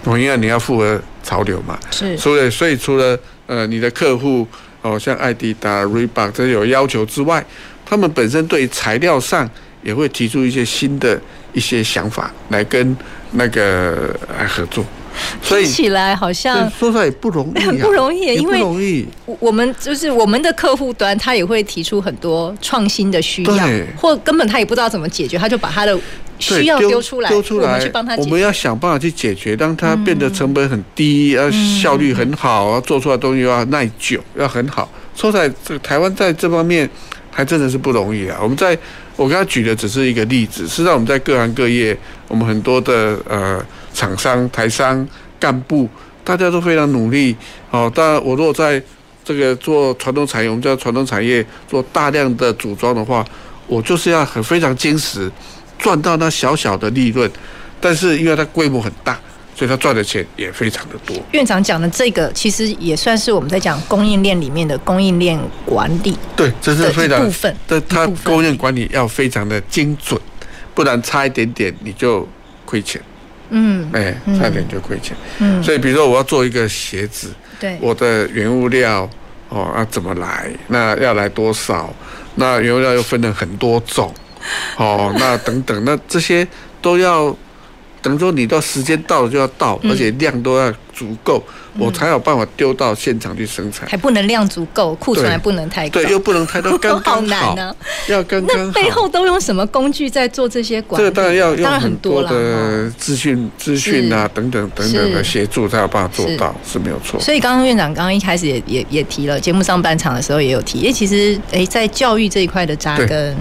[0.03, 1.79] 同样，你要符合潮流嘛。
[1.91, 2.17] 是。
[2.17, 3.17] 所以，所以除了
[3.47, 4.47] 呃你的客户
[4.81, 7.43] 哦，像艾迪达、Reebok 这些有要求之外，
[7.85, 9.49] 他们本身对材料上
[9.81, 11.19] 也会提出一些新的
[11.53, 12.95] 一些想法，来跟
[13.31, 14.85] 那个来合作。
[15.41, 19.05] 所以起来好像说出来也不容易，很 不容易，因为
[19.39, 25.97] 我们就是我们的客户端，他也会提出很多创新的需要，或根本他也不知道怎么解决，他就把他的
[26.39, 28.29] 需要丢出来，丢出来，我们去帮他解决。
[28.29, 34.89] 我们要想办法去解决，让它变得成本很低，要效率很好，要做出来的东西要耐久，要很好。
[35.15, 36.89] 说实在，这个台湾在这方面
[37.31, 38.37] 还真的是不容易啊。
[38.41, 38.77] 我们在
[39.15, 41.97] 我刚才举的只是一个例子，实际上我们在各行各业，
[42.27, 43.63] 我们很多的呃。
[43.95, 45.07] 厂商、台商、
[45.39, 45.89] 干部，
[46.23, 47.35] 大家都非常努力。
[47.71, 48.79] 哦，当然，我如果在
[49.23, 53.25] 这个做传统产业，我们叫传统产业做大量的组装的话，
[53.65, 55.31] 我就是要很非常坚实，
[55.79, 57.31] 赚到那小小的利润。
[57.81, 59.19] 但是因为它规模很大，
[59.55, 61.15] 所以它赚的钱也非常的多。
[61.31, 66.17] 院长讲的这个，其实也算是我们在讲供应链里面的供应链管理。
[66.35, 67.55] 对，这是非常部分。
[67.67, 70.19] 但它供应链管理要非常的精准，
[70.73, 72.27] 不然差一点点你就
[72.65, 73.01] 亏钱。
[73.49, 75.15] 嗯，哎，差点就亏钱。
[75.39, 79.09] 嗯，所以比如说我要做一个鞋子，对，我的原物料
[79.49, 80.49] 哦啊怎么来？
[80.67, 81.93] 那要来多少？
[82.35, 84.13] 那原物料又分了很多种，
[84.77, 86.47] 哦，那等等，那这些
[86.81, 87.35] 都要。
[88.05, 91.43] 等于说你到时间到了就要到，而且量都要足够，
[91.79, 93.89] 我才有办法丢到现场去生产。
[93.89, 97.15] 还不能量足够，库存还不能太高，对，又不能太多， 刚刚好。
[97.15, 97.75] 好难呢，
[98.07, 98.67] 要刚刚。
[98.67, 101.03] 那背后都用什么工具在做这些管理？
[101.03, 107.19] 这个当然要用很多的资讯、资讯啊等等等等的协助，才有办法做到，是没有错。
[107.19, 113.35] 所以刚刚院长刚刚一开始也也也提了，节目上半场的时候也有提，因为其实诶在教育这一块的扎根。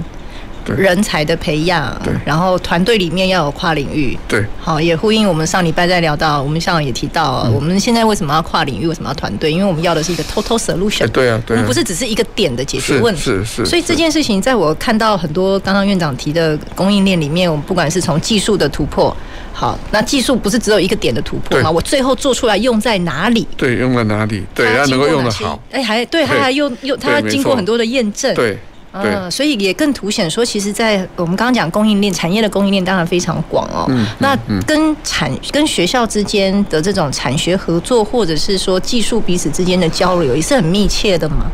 [0.72, 9.52] 人才的培养，然后团队里面要有跨领域，对，好，也呼应我们上礼拜在聊到，我们上也提到，嗯、我们现在为什么要跨领域，为什么要团队？
[9.52, 13.66] 因为我们要的是一个 total solution，对啊，对啊，不是只是一个点的解决问题，是是，是。
[13.66, 19.14] 所以这件事情，在我看到很多刚刚院长提的供应链里面，我们不管是从技术的突破，
[19.52, 21.70] 好，那技术不是只有一个点的突破吗？
[21.70, 23.46] 我最后做出来用在哪里？
[23.56, 24.44] 对，用在哪里？
[24.54, 25.60] 对，要能够用得好。
[25.70, 28.34] 哎，还对，它还用用，它要经过很多的验证。
[28.34, 28.58] 对。
[28.96, 33.86] 嗯，所以也更凸显说，其实，在我们刚刚讲供应链产业的供应链当然非常广哦。
[33.88, 41.46] 嗯，那跟产跟学校之间的这种产学合作，或者是说技术彼此之间的交流，也是很密切的嘛。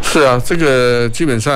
[0.00, 1.54] 是啊，这个基本上，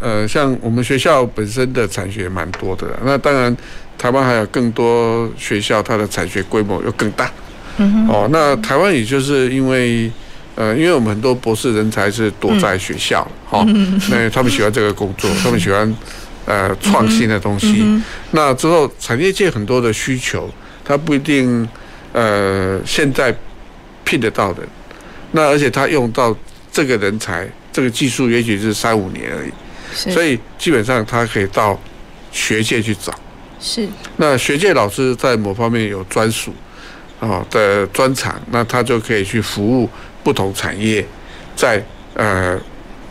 [0.00, 2.86] 呃，像我们学校本身的产学蛮多的。
[3.04, 3.54] 那当然，
[3.98, 7.30] 台湾还有更多学校，它的产学规模又更大。
[7.76, 8.08] 嗯哼。
[8.08, 10.10] 哦，那台湾也就是因为。
[10.60, 15.96] 呃，因为我们很多博士人才是躲在学校，哈、嗯， 那、哦、他们喜欢这个工作，他们喜欢
[16.44, 17.78] 呃创新的东西。
[17.80, 20.50] 嗯嗯、那之后产业界很多的需求，
[20.84, 21.66] 他不一定
[22.12, 23.34] 呃现在
[24.04, 24.62] 聘得到的，
[25.32, 26.36] 那而且他用到
[26.70, 31.80] 这个人才，这个技术也许是三五年而已，所以基本上他可以到
[32.32, 33.14] 学界去找。
[33.58, 33.88] 是。
[34.18, 36.52] 那学界老师在某方面有专属
[37.18, 39.88] 啊的专长，那他就可以去服务。
[40.30, 41.04] 不同产业
[41.56, 42.56] 在呃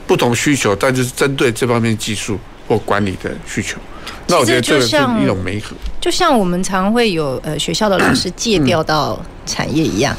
[0.07, 3.77] 不同需求，但就是针对这方面技术或管理的需求，
[4.25, 10.15] 那我觉得这个是一种媒合，就像我们常会有呃学校的老师借调到产业一样，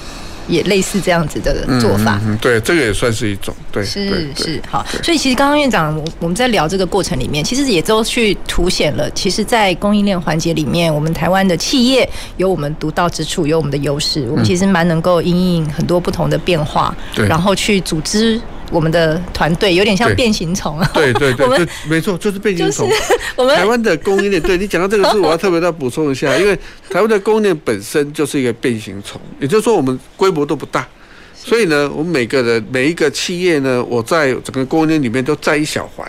[0.51, 2.21] 也类似这样子的做法。
[2.27, 4.85] 嗯，对，这个也算是一种，对，是是好。
[5.03, 18.41] 所以其实刚刚院长，我我们在聊这个过程里面，其实也都去凸显了，其实，在供应链环节里面，我们台湾的企业有我们独到之处，有我们的优势，我们其实蛮能够因应很多不同的变化，对，然后去组织。
[18.71, 22.89] 我们的团队有点像变形虫啊，对对对， 就没错，就是变形虫。
[23.35, 26.57] 我们台湾的供应链，对你讲到这个事，我要特别再补充一下， 因为
[26.89, 30.87] 台湾的供应链本身就是一个变形虫，也就是说我们规模都不大，
[31.35, 36.09] 所以呢，我们每个人每一个企业呢，我在整个供应链里面都占一小环。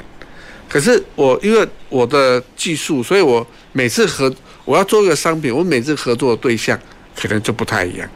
[0.69, 4.31] 可是我因为我的技术，所以我每次合
[4.65, 6.79] 我要做一个商品，我每次合作的对象
[7.19, 8.07] 可能就不太一样。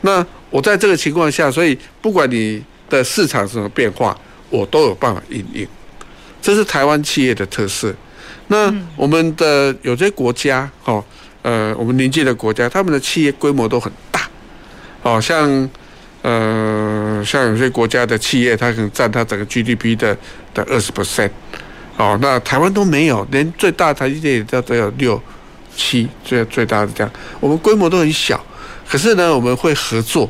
[0.00, 2.60] 那我在这个情况下，所以不管你。
[2.90, 4.14] 的市场什么变化，
[4.50, 5.66] 我都有办法应应，
[6.42, 7.94] 这是台湾企业的特色。
[8.48, 11.02] 那我们的有些国家，哦，
[11.42, 14.28] 呃，我们邻近的国家，他们的企业规模都很大，
[15.02, 15.70] 哦，像
[16.22, 20.14] 呃，像有些国家的企业，它可能占它整个 GDP 的
[20.52, 21.30] 的二十 percent，
[21.96, 25.22] 哦，那台湾都没有，连最大台积电也都都有六
[25.76, 28.44] 七，最最大的这样，我们规模都很小，
[28.88, 30.28] 可是呢，我们会合作。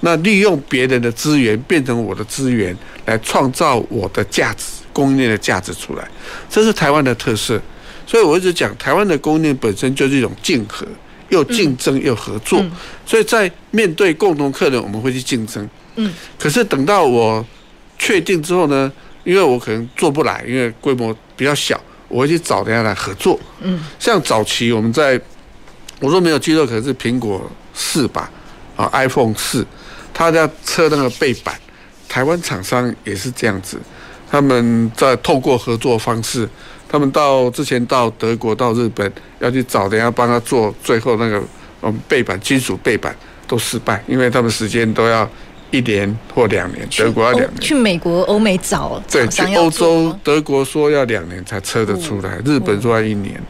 [0.00, 2.76] 那利用别人的资源变成我的资源，
[3.06, 6.06] 来创造我的价值，供应链的价值出来，
[6.50, 7.60] 这是台湾的特色。
[8.06, 10.86] 所以我一直讲，台湾的供应链本身就是一种竞合，
[11.30, 12.64] 又竞争又合作。
[13.04, 15.68] 所以在面对共同客人，我们会去竞争。
[15.96, 16.12] 嗯。
[16.38, 17.44] 可是等到我
[17.98, 18.92] 确定之后呢，
[19.24, 23.40] 因为我可能做不来，因为规模比较小，我会去找人家来合作。
[23.60, 23.82] 嗯。
[23.98, 25.20] 像早期我们在，
[25.98, 28.30] 我说没有肌肉，可能是苹果四吧，
[28.76, 29.66] 啊，iPhone 四。
[30.16, 31.54] 他要测那个背板，
[32.08, 33.78] 台湾厂商也是这样子，
[34.30, 36.48] 他们在透过合作方式，
[36.88, 41.42] 他们到之前到德国、到日本要去找人家帮他做最后那个
[41.82, 43.14] 嗯背板金属背板
[43.46, 45.28] 都失败，因为他们时间都要。
[45.70, 47.60] 一年或两年，德国要两年。
[47.60, 49.02] 去美国、欧美找。
[49.10, 53.40] 对，去欧洲，德国说要两年才测得出来，日本说要一年，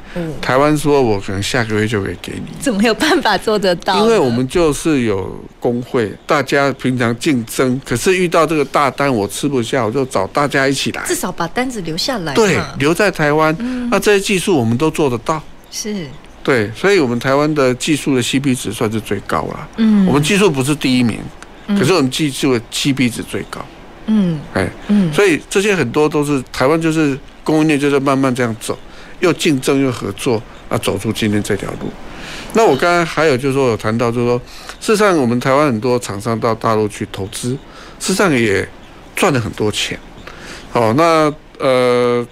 [0.41, 2.53] 台湾说我可能下个月就可以给你。
[2.59, 4.03] 怎么有办法做得到？
[4.03, 11.05] 因为我们就是有工会，大家平常竞争，可是遇到这个大单我吃不下，我就找大家一起来。
[11.07, 12.33] 至少把单子留下来。
[12.35, 13.55] 对，留在台湾，
[13.91, 15.43] 那这些技术我们都做得到。
[15.71, 16.07] 是。
[16.43, 19.69] 对，所以我们台湾的技术的 CP 值算是最高了。
[19.79, 20.07] 嗯。
[20.07, 21.19] 我们技术不是第一名。
[21.69, 23.65] 可是我们技术的 CP 值最高，
[24.07, 28.79] 嗯，哎，嗯，所以这些很多都是台湾，就是供应链，就是慢慢这样走，
[29.19, 31.91] 又竞争又合作，啊，走出今天这条路。
[32.53, 34.39] 那我刚才还有就是说，有谈到就是说，
[34.81, 37.51] 事实上我们台湾很多厂商到大陆去投资，
[37.99, 38.67] 事实上也
[39.15, 39.99] 赚了很多钱。
[40.71, 42.27] 好，那呃，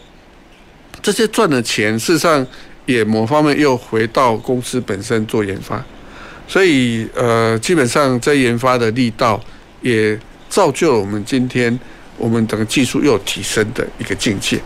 [1.03, 2.47] 这些赚的钱，事实上
[2.87, 5.85] 也某方面又回到公司本身做研发。
[6.47, 9.43] 所以，呃，基本上在研发的力道
[9.81, 10.19] 也
[10.49, 11.77] 造就了我们今天
[12.19, 14.61] 我们整个技术又提升的一个境界。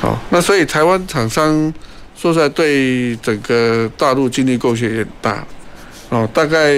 [0.00, 1.72] 好，那所以台湾厂商
[2.14, 5.44] 说实在对整个大陆经济贡献也很大。
[6.10, 6.74] 哦，大概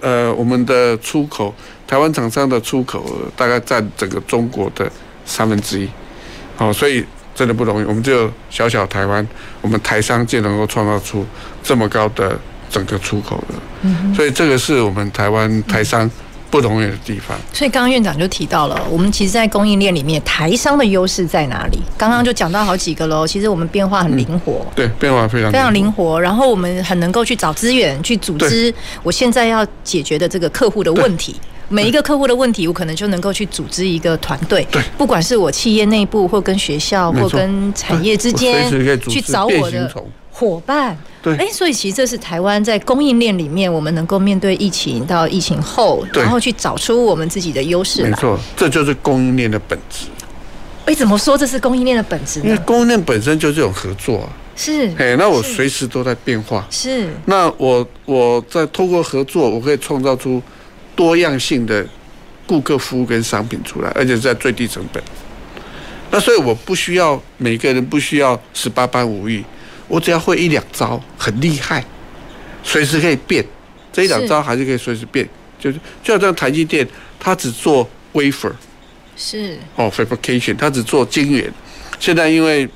[0.00, 1.54] 呃我们的出口，
[1.86, 4.90] 台湾厂商的出口大概占整个中国的
[5.24, 5.88] 三分之一。
[6.56, 9.26] 好，所以真的不容易，我们就小小台湾，
[9.60, 11.24] 我们台商就能够创造出
[11.62, 12.38] 这么高的。
[12.70, 16.10] 整个出口的，嗯，所以这个是我们台湾台商
[16.50, 17.36] 不容易的地方。
[17.52, 21.78] 所以刚刚院长就提到了，我们其实，在供应链里面，台商的优势在哪里？
[21.98, 23.26] 刚刚就讲到好几个喽。
[23.26, 26.20] 其实我们变化很灵活，对，变化非常非常灵活。
[26.20, 31.36] 然后我们很能够去找资源，去组织我现在要解决的这个客户的问题。
[31.68, 39.90] 每一个客户的问题，我可能就能够去组织一个团队，对，不管是我企业内部，或跟学校，或跟产业之间，去找我的
[40.38, 40.94] 伙伴。
[41.22, 48.02] 对，哎，所以其实这是台湾在供应链里面，我们能够面对疫情到疫情后，然后去找出我们自己的优势。
[48.02, 50.06] 没错，这就是供应链的本质。
[50.84, 52.44] 哎，怎么说这是供应链的本质呢？
[52.46, 54.28] 因为供应链本身就是这种合作啊。
[54.54, 54.92] 是。
[54.98, 56.66] 哎，那我随时都在变化。
[56.70, 57.08] 是。
[57.24, 60.40] 那我我在透过合作，我可以创造出
[60.94, 61.84] 多样性的
[62.46, 65.02] 顾客服务跟商品出来，而且是在最低成本。
[66.10, 69.42] 那所以我不需要每个人不需要十八般武艺。
[69.88, 71.84] 我只要会一两招，很厉害，
[72.62, 73.44] 随时可以变。
[73.92, 75.26] 这一两招还是可以随时变，
[75.58, 76.86] 就是就好像台积电，
[77.18, 78.52] 它只做 wafer，
[79.16, 81.50] 是哦，fabrication，它只做晶圆。
[81.98, 82.68] 现在因为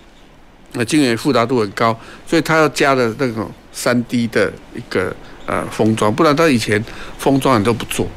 [0.72, 6.82] 呃晶圆复杂度很高，所以它要加了那种三 D 的一个呃封装，不然它以前
[7.18, 8.08] 封装人都不做，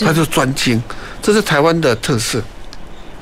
[0.00, 0.82] 它就专精。
[1.22, 2.42] 这是台湾的特色。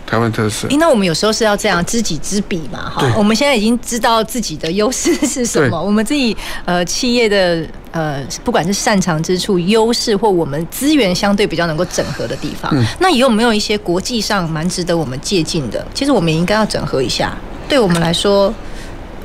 [0.09, 0.67] 台湾特色。
[0.79, 3.13] 那我们有时候是要这样知己知彼嘛，哈。
[3.17, 6.35] 我们现在已经知道自己的优势是什么，我们自己
[6.65, 15.87] 呃企业的呃不管是擅长之处、优势或我们资源相对比较能够整合的地方，嗯、那有没有一些国际上蛮值得我们借鉴的？
[15.93, 17.37] 其实我们也应该要整合一下。
[17.69, 18.53] 对我们来说，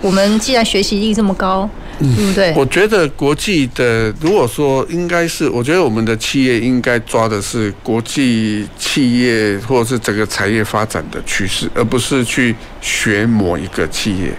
[0.03, 1.67] 我们既然学习力这么高。
[1.99, 2.53] 嗯，对不对？
[2.55, 14.33] 我觉得国际的，如果说应该是，我觉得我们的企业应该抓的是国际企业或者是整个产业发展的趋势，而不是去学某一个企业。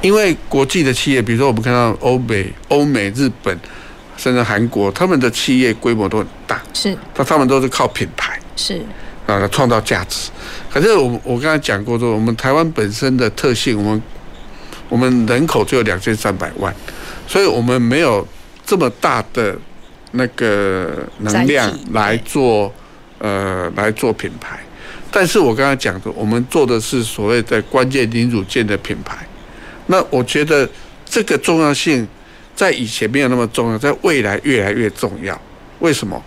[0.00, 3.58] 因为国际的企业，比如说我们看到欧美、欧美、日本，
[4.16, 8.80] 甚至韩国，他们的企业规模都很大，是，那他们都是靠品牌，是
[9.26, 10.30] 啊，创造价值。
[10.70, 14.00] 可是我我刚才讲过说，我们台湾本身的特性，我们。
[14.88, 16.74] 我们人口只有两千三百万，
[17.26, 18.26] 所以我们没有
[18.64, 19.56] 这么大的
[20.12, 22.72] 那个能量来做
[23.18, 24.58] 呃来做品牌。
[25.10, 29.26] 但是我刚才讲的，我们做的是所谓的关键零组件的品牌。
[29.86, 30.68] 那我觉得
[31.06, 32.06] 这个重要性
[32.54, 35.40] 在以前没有那么重要，在未来越来越重要。
[35.78, 36.22] 为什么？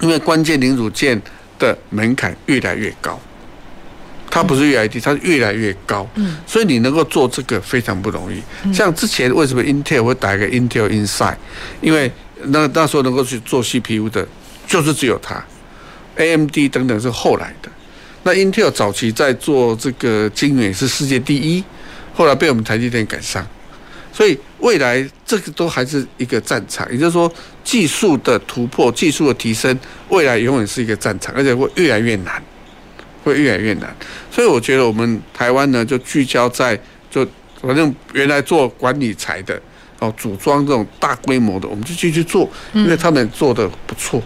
[0.00, 1.20] 因为关键零组件
[1.58, 3.20] 的门槛越来越高。
[4.30, 6.08] 它不是越来越低，它是越来越高。
[6.14, 8.40] 嗯，所以你能够做这个非常不容易。
[8.72, 11.36] 像之前为什么 Intel 会打一个 Intel Inside？
[11.80, 12.10] 因为
[12.44, 14.26] 那那时候能够去做 CPU 的，
[14.66, 15.44] 就是只有它。
[16.16, 17.68] AMD 等等是后来的。
[18.22, 21.64] 那 Intel 早期在做这个晶圆是世界第一，
[22.14, 23.46] 后来被我们台积电赶上。
[24.12, 27.32] 所以未来这个都还是一个战场，也就是说
[27.64, 29.78] 技术的突破、技术的提升，
[30.08, 32.42] 未来永远是一个战场，而且会越来越难。
[33.22, 33.94] 会越来越难，
[34.30, 36.78] 所以我觉得我们台湾呢，就聚焦在
[37.10, 37.26] 就
[37.60, 39.60] 反正原来做管理财的
[39.98, 44.22] 哦，组装这种大规模的，我们就继续做，因为他们做的不错，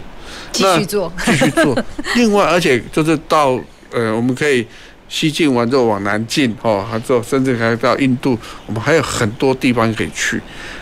[0.51, 1.77] 继续做，继续做。
[2.15, 3.59] 另外，而且就是到
[3.91, 4.65] 呃，我们可以
[5.09, 10.41] 西进完之后往南进哦，还之后甚至还到印度，我们还有很多地方可以去。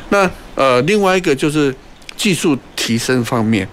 [0.09, 1.74] 那呃，另外一个就是
[2.16, 3.68] 技术提升方面。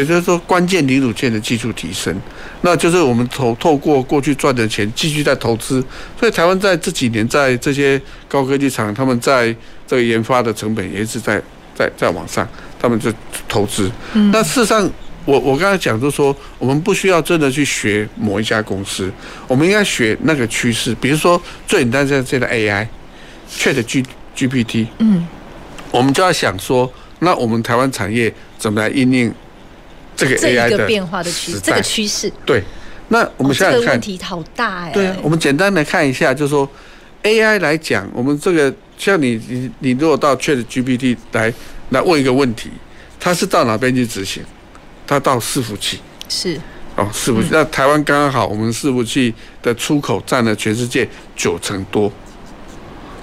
[0.00, 2.14] 也就是说，关键零组件的技术提升，
[2.62, 5.84] 那就是我们投透过过去赚的钱继续在投资。
[6.18, 9.54] 所以台湾在这几年在这些高科技厂，他们在
[9.86, 11.40] 这个研发的成本也一直在
[11.74, 12.48] 在在往上，
[12.80, 13.12] 他们就
[13.48, 13.90] 投资。
[14.32, 14.90] 那事实上，
[15.24, 19.10] 我我刚才讲就是说，我们不需要真的去学某一家公司，
[19.46, 20.94] 我们应该学那个趋势。
[21.00, 24.04] 比如说最简单的这个 AI，Chat G
[24.36, 25.24] GPT，嗯，
[25.92, 29.32] 我们就要想说，那我们台湾产业怎么来应用？
[30.16, 32.62] 这个 AI 的变化的趋势，这个趋势对。
[33.08, 34.90] 那我们现在看，这个问题好大哎。
[34.90, 36.66] 对啊，我们简单来看一下，就是说
[37.22, 41.52] AI 来讲，我们这个像你你你如果到 ChatGPT 来
[41.90, 42.70] 来问一个问题，
[43.20, 44.42] 它是到哪边去执行？
[45.06, 46.00] 它到伺服器
[46.30, 46.58] 是
[46.96, 47.48] 哦，伺服器。
[47.52, 51.06] 那台湾刚刚好，我们伺服器的出口占了全世界
[51.36, 52.10] 九成多。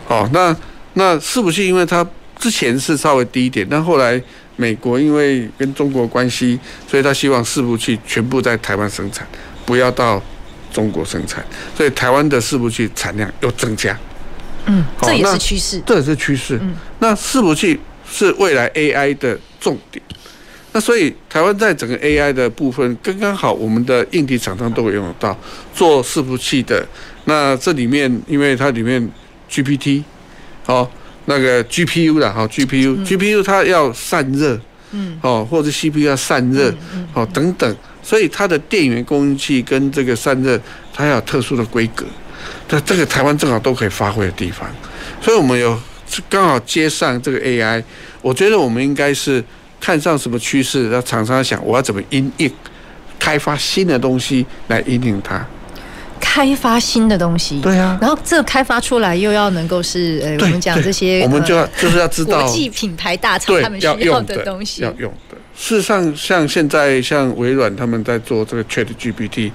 [0.08, 0.56] 哦，那
[0.94, 4.22] 那伺服器，因为它之前是稍微低一点，但后来。
[4.62, 9.28] 美国因为跟中国关系，所以他希望伺服器全部在台湾生产，
[9.66, 10.22] 不要到
[10.72, 11.44] 中国生产，
[11.76, 13.98] 所以台湾的伺服器产量又增加。
[14.68, 15.82] 嗯，这也是趋势。
[15.84, 16.60] 这也是趋势。
[16.62, 20.00] 嗯，那伺服器是未来 AI 的重点。
[20.74, 25.36] 那所以台湾在整个 AI 的部分，刚刚好，我们的硬体厂商都会用得到
[25.74, 26.88] 做伺服器的。
[27.26, 29.10] 那这里面，因为它里面
[29.50, 30.04] GPT，
[30.64, 30.88] 好。
[31.26, 34.60] 那个 GPU 的哈，GPU，GPU 它要散热，
[34.92, 36.74] 嗯，哦，或者 CPU 要散热，
[37.14, 40.60] 哦，等等，所以它的电源供应器跟这个散热，
[40.94, 42.06] 它要有特殊的规格，
[42.70, 44.68] 那这个台湾正好都可以发挥的地方，
[45.22, 45.80] 所以我们有
[46.30, 47.84] 刚好接上这个 AI，
[48.22, 49.44] 我觉得我们应该是
[49.80, 52.52] 看上什么趋势，让厂商想我要怎么因应
[53.20, 55.46] 开发新的东西来引领它。
[56.22, 65.38] 开发新的东西，对啊，然后这个开发出来又要能够是，呃，我们讲这些，我们就要就是要知道国际品牌大厂他们需要的东西，要用的。
[65.54, 69.52] 事实上，像现在像微软他们在做这个 Chat GPT，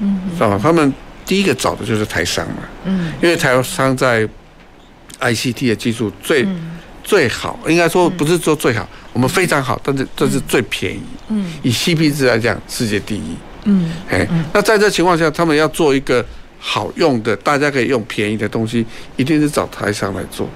[0.00, 0.92] 嗯，知道吗，他们
[1.24, 4.28] 第一个找的就是台商嘛，嗯，因为台商在
[5.20, 6.46] ICT 的技术最
[7.04, 13.36] 最好，应该说不是说最好，我们非常好，但是这是最便宜，嗯，以 CP 值来讲，世界第一。
[13.66, 16.24] 嗯，哎，那在这情况下，他们要做一个
[16.58, 18.86] 好用的，大家可以用便宜的东西，
[19.16, 20.48] 一定是找台商来做。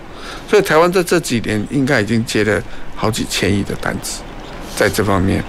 [0.48, 2.62] 所以台湾在这几年应该已经接了
[2.94, 4.20] 好几千亿的单子，
[4.76, 5.42] 在这方面。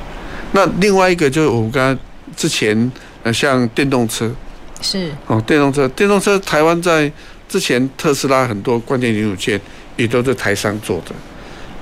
[0.54, 1.98] 那另外一个就是我们刚刚
[2.36, 2.92] 之前，
[3.24, 4.34] 呃，像电动车，
[4.82, 7.12] 是哦，电动车，电动车，台湾在
[7.48, 9.60] 之前特斯拉很多关键零组件
[9.98, 11.14] 也都是台商做的，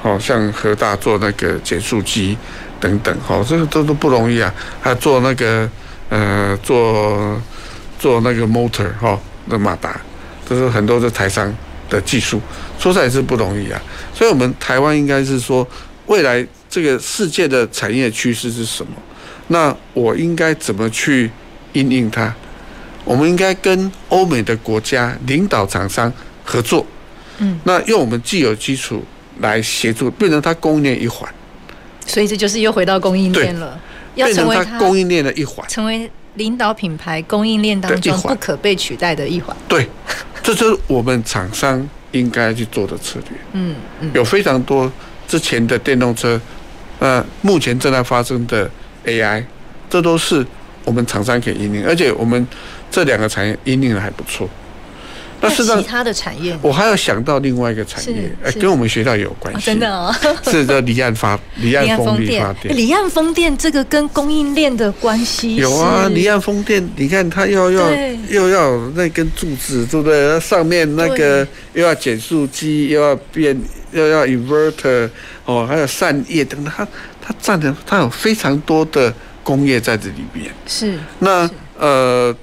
[0.01, 2.37] 好像和大做那个减速机。
[2.79, 4.53] 等等，哈，这个都都不容易啊。
[4.81, 5.69] 还做那个，
[6.09, 7.39] 呃，做
[7.97, 9.99] 做那个 motor 哈那马达，
[10.47, 11.53] 这是很多的台商
[11.89, 12.41] 的技术，
[12.77, 13.81] 说实在是不容易啊。
[14.13, 15.67] 所以，我们台湾应该是说，
[16.05, 18.93] 未来这个世界的产业趋势是什么？
[19.47, 21.29] 那我应该怎么去
[21.73, 22.33] 应应它？
[23.03, 26.11] 我们应该跟欧美的国家领导厂商
[26.43, 26.85] 合作，
[27.39, 29.03] 嗯，那用我们既有基础
[29.39, 31.27] 来协助，变成它供应链一环。
[32.09, 33.79] 所以这就是又回到供应链了，
[34.15, 39.55] 要成为它供应链的一环，成为领导品牌供应链当中不可被取代的一环。
[39.67, 39.87] 对，
[40.41, 43.37] 这就是我们厂商应该去做的策略。
[43.53, 44.91] 嗯嗯，有非常多
[45.27, 46.39] 之前的电动车，
[46.99, 48.69] 呃，目前正在发生的
[49.05, 49.43] AI，
[49.89, 50.45] 这都是
[50.85, 52.47] 我们厂商可以引领，而且我们
[52.89, 54.49] 这两个产业引领的还不错。
[55.41, 59.59] 那是其他的产业，我还要想到另外一个产业，哎，跟我们学校有关系。
[59.59, 60.13] 哦、真的哦，
[60.43, 62.75] 是叫离岸发 离岸风力发电。
[62.75, 67.89] 离岸风电这个跟供应链的关系有啊，离岸风电，你看它又要
[68.29, 70.39] 又要那根柱子，对不对？
[70.41, 73.57] 上面那个又要减速机，又要变，
[73.93, 75.09] 又要 inverter，
[75.45, 76.85] 哦，还有扇叶等等，它
[77.21, 79.13] 它占的它有非常多的
[79.43, 80.47] 工业在这里边。
[80.67, 82.35] 是那呃，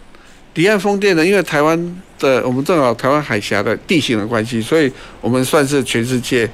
[0.54, 2.02] 离岸风电呢，因为台湾。
[2.18, 4.90] 的，我们正好台湾海峡的地形的关系，所以
[5.20, 6.48] 我们算是全世界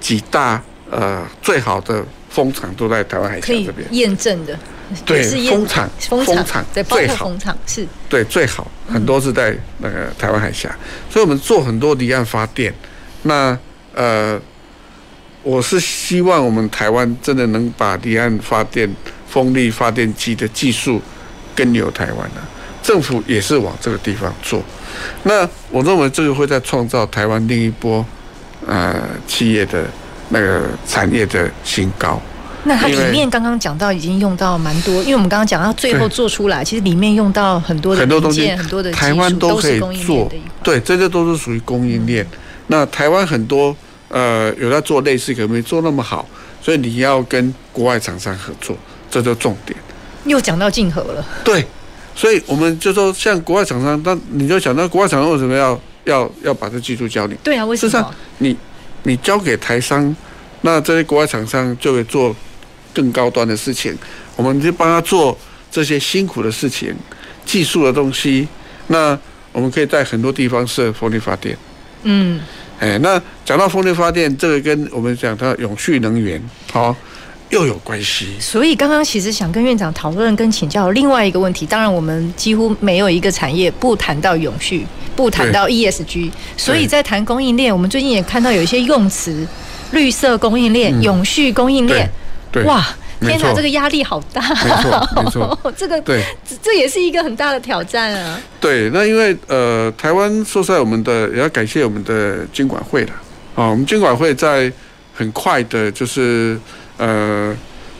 [0.00, 3.86] 几大呃最好的风场都在台湾海峡这边。
[3.92, 4.58] 验证的，
[5.04, 10.68] 对，风场，风场最好，风场是，对，最好，很多是在那个台湾海峡，
[11.10, 12.72] 所以我们做很多离岸发电。
[13.22, 13.58] 那
[13.94, 14.38] 呃，
[15.42, 18.88] 我是希望我们台湾真的能把离岸发电、
[19.28, 21.00] 风力发电机的技术
[21.54, 22.40] 根由台湾的，
[22.82, 24.62] 政府也是往这个地方做。
[25.24, 28.04] 那我认为这个会在创造台湾另一波
[28.66, 28.94] 呃
[29.26, 29.84] 企业的
[30.30, 32.20] 那个产业的新高。
[32.64, 40.28] 那它里面刚刚讲到已经用到蛮多，因为我们刚刚讲到最后做出来，其实里面用到很多的很多东西，很多的台湾都可以做。
[40.64, 42.26] 对，这些都是属于供应链。
[42.66, 43.76] 那台湾很多
[44.08, 46.28] 呃有在做类似，可没做那么好，
[46.60, 48.76] 所以你要跟国外厂商合作，
[49.08, 49.78] 这就重点。
[50.24, 51.24] 又讲到竞合了。
[51.44, 51.64] 对。
[52.16, 57.36] 所以我们就说，像国外厂商，那你就想到国外厂商为什么要要要把这技术教你？
[57.44, 57.90] 对啊，为什么？
[57.90, 58.56] 事实上，你
[59.02, 60.16] 你交给台商，
[60.62, 62.34] 那这些国外厂商就会做
[62.94, 63.94] 更高端的事情，
[64.34, 65.36] 我们就帮他做
[65.70, 66.96] 这些辛苦的事情、
[67.44, 68.48] 技术的东西。
[68.86, 69.18] 那
[69.52, 71.54] 我们可以在很多地方设风力发电。
[72.04, 72.40] 嗯，
[72.80, 76.42] 哎，那讲到风力发电，这个跟我们讲到永续能源，
[76.72, 76.96] 好。
[77.50, 81.64] 又有关系，所以刚刚其实想跟院长讨论跟请教另外一个问题。
[81.64, 84.84] 当然，我们几乎没有一个产业不谈到永续，
[85.14, 86.30] 不谈到 ESG。
[86.56, 89.46] 所以在谈供应链，我们最近也看到有一些用词：
[89.92, 92.10] 绿色供应链、永续供应链。
[92.64, 92.84] 哇，
[93.20, 94.42] 天哪，这个压力好大！
[94.64, 96.24] 没错，没错， 这个对，
[96.60, 98.40] 这也是一个很大的挑战啊。
[98.60, 103.12] 对，那因为呃，台湾说实在，我们的也要感谢我们的监管会了
[103.54, 103.68] 啊。
[103.68, 104.72] 我们监管会在
[105.14, 106.58] 很快的，就是。
[106.98, 107.56] 呃，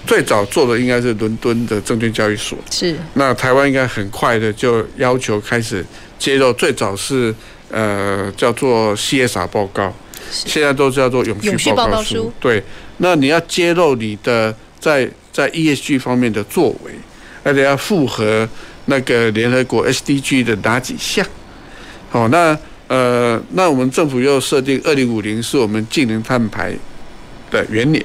[0.06, 2.58] 最早做的应该是伦敦的证券交易所。
[2.70, 2.96] 是。
[3.14, 5.84] 那台湾应该很快的就要求开始
[6.18, 7.34] 揭露，最早是
[7.70, 9.92] 呃叫做 CSR 报告，
[10.30, 12.32] 现在都叫做永续报告书。
[12.40, 12.62] 对。
[12.98, 16.92] 那你要揭露你的在在 ESG 方面的作为，
[17.44, 18.48] 而且要符合
[18.86, 21.26] 那个联合国 SDG 的哪几项？
[22.08, 22.56] 好，那
[22.88, 26.72] 呃，那我们政府又设定二零五零是我们净零碳排
[27.50, 28.02] 的元年。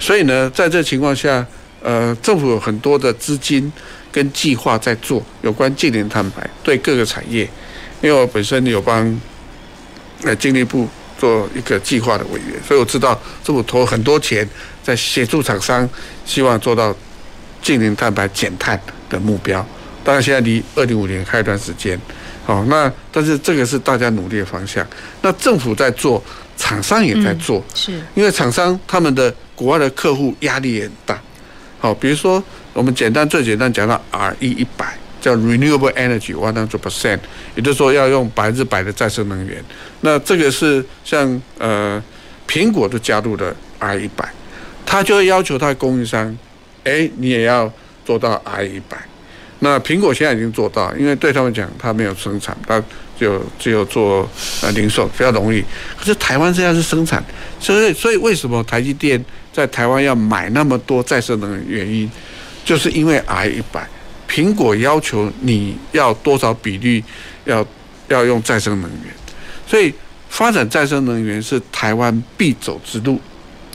[0.00, 1.46] 所以呢，在这情况下，
[1.82, 3.70] 呃，政府有很多的资金
[4.10, 7.42] 跟计划在做有关净零碳排，对各个产业。
[8.00, 9.20] 因为我本身有帮
[10.24, 10.88] 呃经济部
[11.18, 14.48] 做一个计划的委员，所以我知道政府投很多钱
[14.82, 15.86] 在协助厂商，
[16.24, 16.96] 希望做到
[17.60, 18.80] 净零碳排减碳
[19.10, 19.64] 的目标。
[20.02, 22.00] 当然，现在离二零五零还有一段时间，
[22.46, 24.86] 好，那但是这个是大家努力的方向。
[25.20, 26.22] 那政府在做。
[26.56, 31.20] 厂商也在做，是因为厂商他们的国外的客户压力也很大。
[31.78, 32.42] 好，比如说
[32.72, 37.18] 我们简单最简单讲到 RE 一百叫 Renewable Energy one hundred percent，
[37.54, 39.62] 也就是说要用百分之百的再生能源。
[40.00, 42.02] 那这个是像呃
[42.48, 44.26] 苹果都加入了 RE 一百，
[44.86, 46.34] 他就会要求他的供应商，
[46.84, 47.70] 哎，你也要
[48.06, 48.96] 做到 RE 一百。
[49.58, 52.82] 那苹果现在已经做到，因为对他们讲，他没有生产，他。
[53.20, 54.26] 就只有做
[54.62, 55.62] 呃零售比较容易，
[55.94, 57.22] 可是台湾现在是生产，
[57.60, 59.22] 所以所以为什么台积电
[59.60, 61.66] 在台湾要买那么多再生能源？
[61.68, 62.10] 原因
[62.64, 63.86] 就是因为 RE 一百，
[64.28, 67.04] 苹果要求你要多少比例
[67.44, 67.66] 要
[68.08, 69.12] 要用再生能源，
[69.66, 69.92] 所以
[70.28, 73.20] 发展再生能源是台湾必走之路。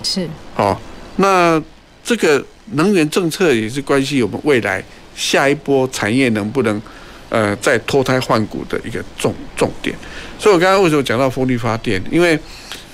[0.02, 0.76] 是哦，
[1.18, 1.62] 那
[2.04, 4.84] 这个能源政策也是关系我们未来
[5.16, 6.82] 下一波产业能不能。
[7.30, 9.94] 呃在脱胎换骨的一个重重点。
[10.38, 12.02] 所以我刚刚为什么讲到风力发电？
[12.12, 12.40] 因为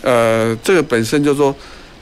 [0.01, 1.53] 呃这个本身就是说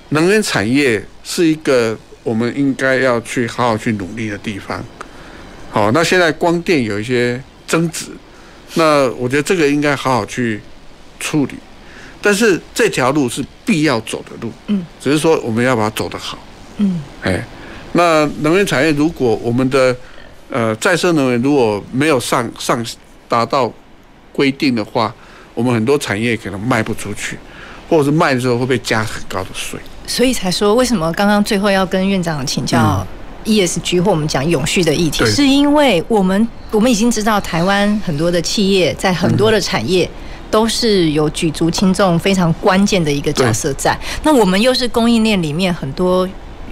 [0.10, 4.84] 能源产业是一个我们应该要去好好去努力的地方。
[5.72, 8.07] 好，那现在光电有一些争执，
[8.74, 10.60] 那我觉得这个应该好好去
[11.20, 11.53] 处理。
[12.22, 16.38] 但是这条路是必要走的路，嗯，只是说我们要把它走得好，
[16.78, 17.41] 嗯，哎，
[17.93, 19.95] 那能源产业如果我们的
[20.49, 22.86] 呃再生能源如果没有上上
[23.30, 23.72] 达到
[24.34, 25.14] 规定的话，
[25.53, 27.38] 我们很多产业可能卖不出去，
[27.88, 29.80] 或者是卖的时候会被加很高的税。
[30.10, 33.05] 所以才说为什么刚刚最后要跟院长请教
[33.45, 40.10] ESG 或我们讲永续的议题，是因为我们我们已经知道台湾很多的企业在很多的产业。
[40.51, 43.95] 都是有举足轻重、非常关键的一个角色在。
[44.24, 46.28] 那我们又是供应链里面很多。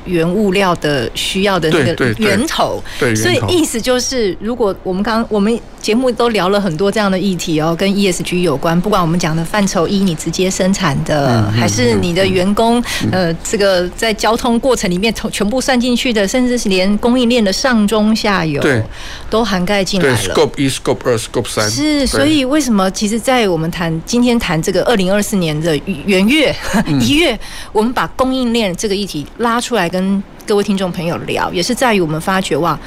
[0.08, 18.84] 原物料的需要的那个源头，对，所以意思就是，如果我们刚我们节目都聊了很多这样的议题哦，跟 ESG 有关，不管我们讲的范畴一，你直接生产的，还是你的员工，呃，这个在交通过程里面从全部算进去的，甚至是连供应链的上中下游，对，
[19.30, 20.18] 都涵盖进来了。
[20.18, 21.70] Scope 一、Scope 二、Scope 三。
[21.70, 22.90] 是，所以为什么？
[22.92, 26.56] 其实，在我们谈今天谈这个二零二四年的元月
[27.00, 27.38] 一月，
[27.72, 29.88] 我们把供应链这个议题拉出来。
[29.88, 29.97] 跟
[30.46, 32.80] 各位听众朋友聊，也是在于我们发觉哇，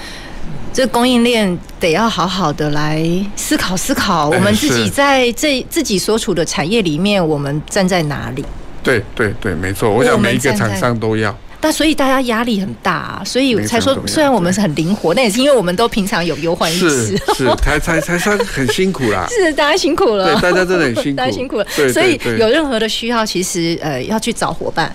[0.72, 3.04] 这供应链得要好好的来
[3.36, 8.44] 思考思考，我们自己在这自己所处的产业里面，我们站在哪里？
[8.82, 11.36] 对对对，没错，我想每一个厂商都要。
[11.62, 19.26] 但所以大家压力很大，啊，所以才说，虽然我们是很灵活，那也是因为我们都平常有忧患意识，是才才才算很辛苦啦。
[19.28, 21.66] 是大家辛苦了，对，大家真的很辛苦， 大家辛苦了。
[21.92, 24.90] 所以有任何的需要，其实呃要去找伙伴。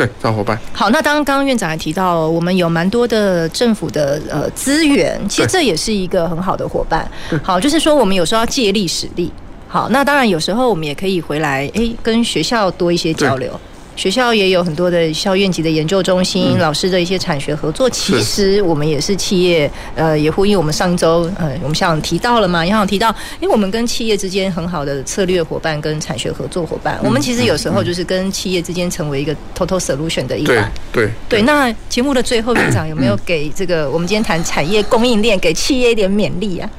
[0.00, 0.58] 对，找伙伴。
[0.72, 7.06] 好，那当刚刚院长还提到，我们有蛮多的政府的呃资源，其实这也是一个很好的伙伴。
[7.42, 9.30] 好，就是说我们有时候要借力使力。
[9.68, 13.60] 好，那当然有时候我们也可以回来，哎，跟学校多一些交流。
[13.96, 17.88] 学校也有很多的校院级的研究中心，嗯、老师的一些产学合作。
[17.90, 30.72] 其实我们也是企业，呃，也呼应我们上周，呃，我们想提到了嘛，也想提到，因为我们跟企业之间很好的策略伙伴跟产学合作伙伴，嗯、我们其实有时候就是跟企业之间成为一个 total solution 的一环。
[30.92, 31.42] 对对对。
[31.42, 36.70] 那节目的最后，院长有没有给这个我们今天谈产业供应链，给企业一点勉励啊？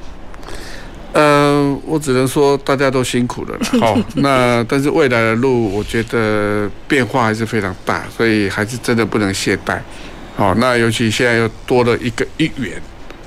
[1.12, 3.66] 嗯、呃，我只能说大家都辛苦了啦。
[3.80, 9.78] 好，那但是未来的路，我觉得变化还是非常大，所以还是真的不能懈怠。
[10.36, 12.80] 好，那尤其现在又多了一个一元，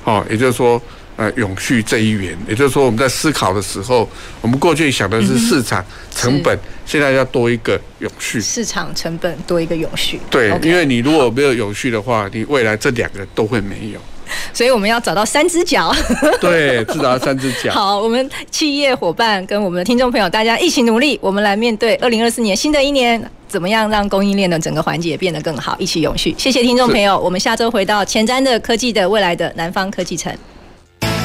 [0.03, 0.81] 好，也就是说，
[1.17, 4.09] 呃，永续这一元，也就是说，我们在思考的时候，
[4.41, 8.41] 我们过去想的是市场成本，现在要多一个永续。
[8.41, 10.19] 市场成本多一个永续。
[10.31, 13.99] 对，因为你如果没有永续的话，你未来这两个都会没有。
[14.53, 15.93] 所以我们要找到三只脚，
[16.39, 17.71] 对，至少三只脚。
[17.71, 26.33] 好，我们企业伙伴跟我们的听众朋友，大家一起努力，我们来面对二零二四年新的一年，怎么样让供应链的整个环节变得更好，一起永续。
[26.37, 30.33] 谢谢听众朋友，我们下周回到前瞻的科技的未来的南方科技城。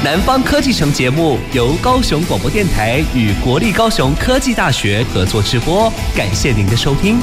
[0.02, 7.18] 南方科技城节目由高雄广播电台与国立高雄科技大学合作直播，感谢您的收听。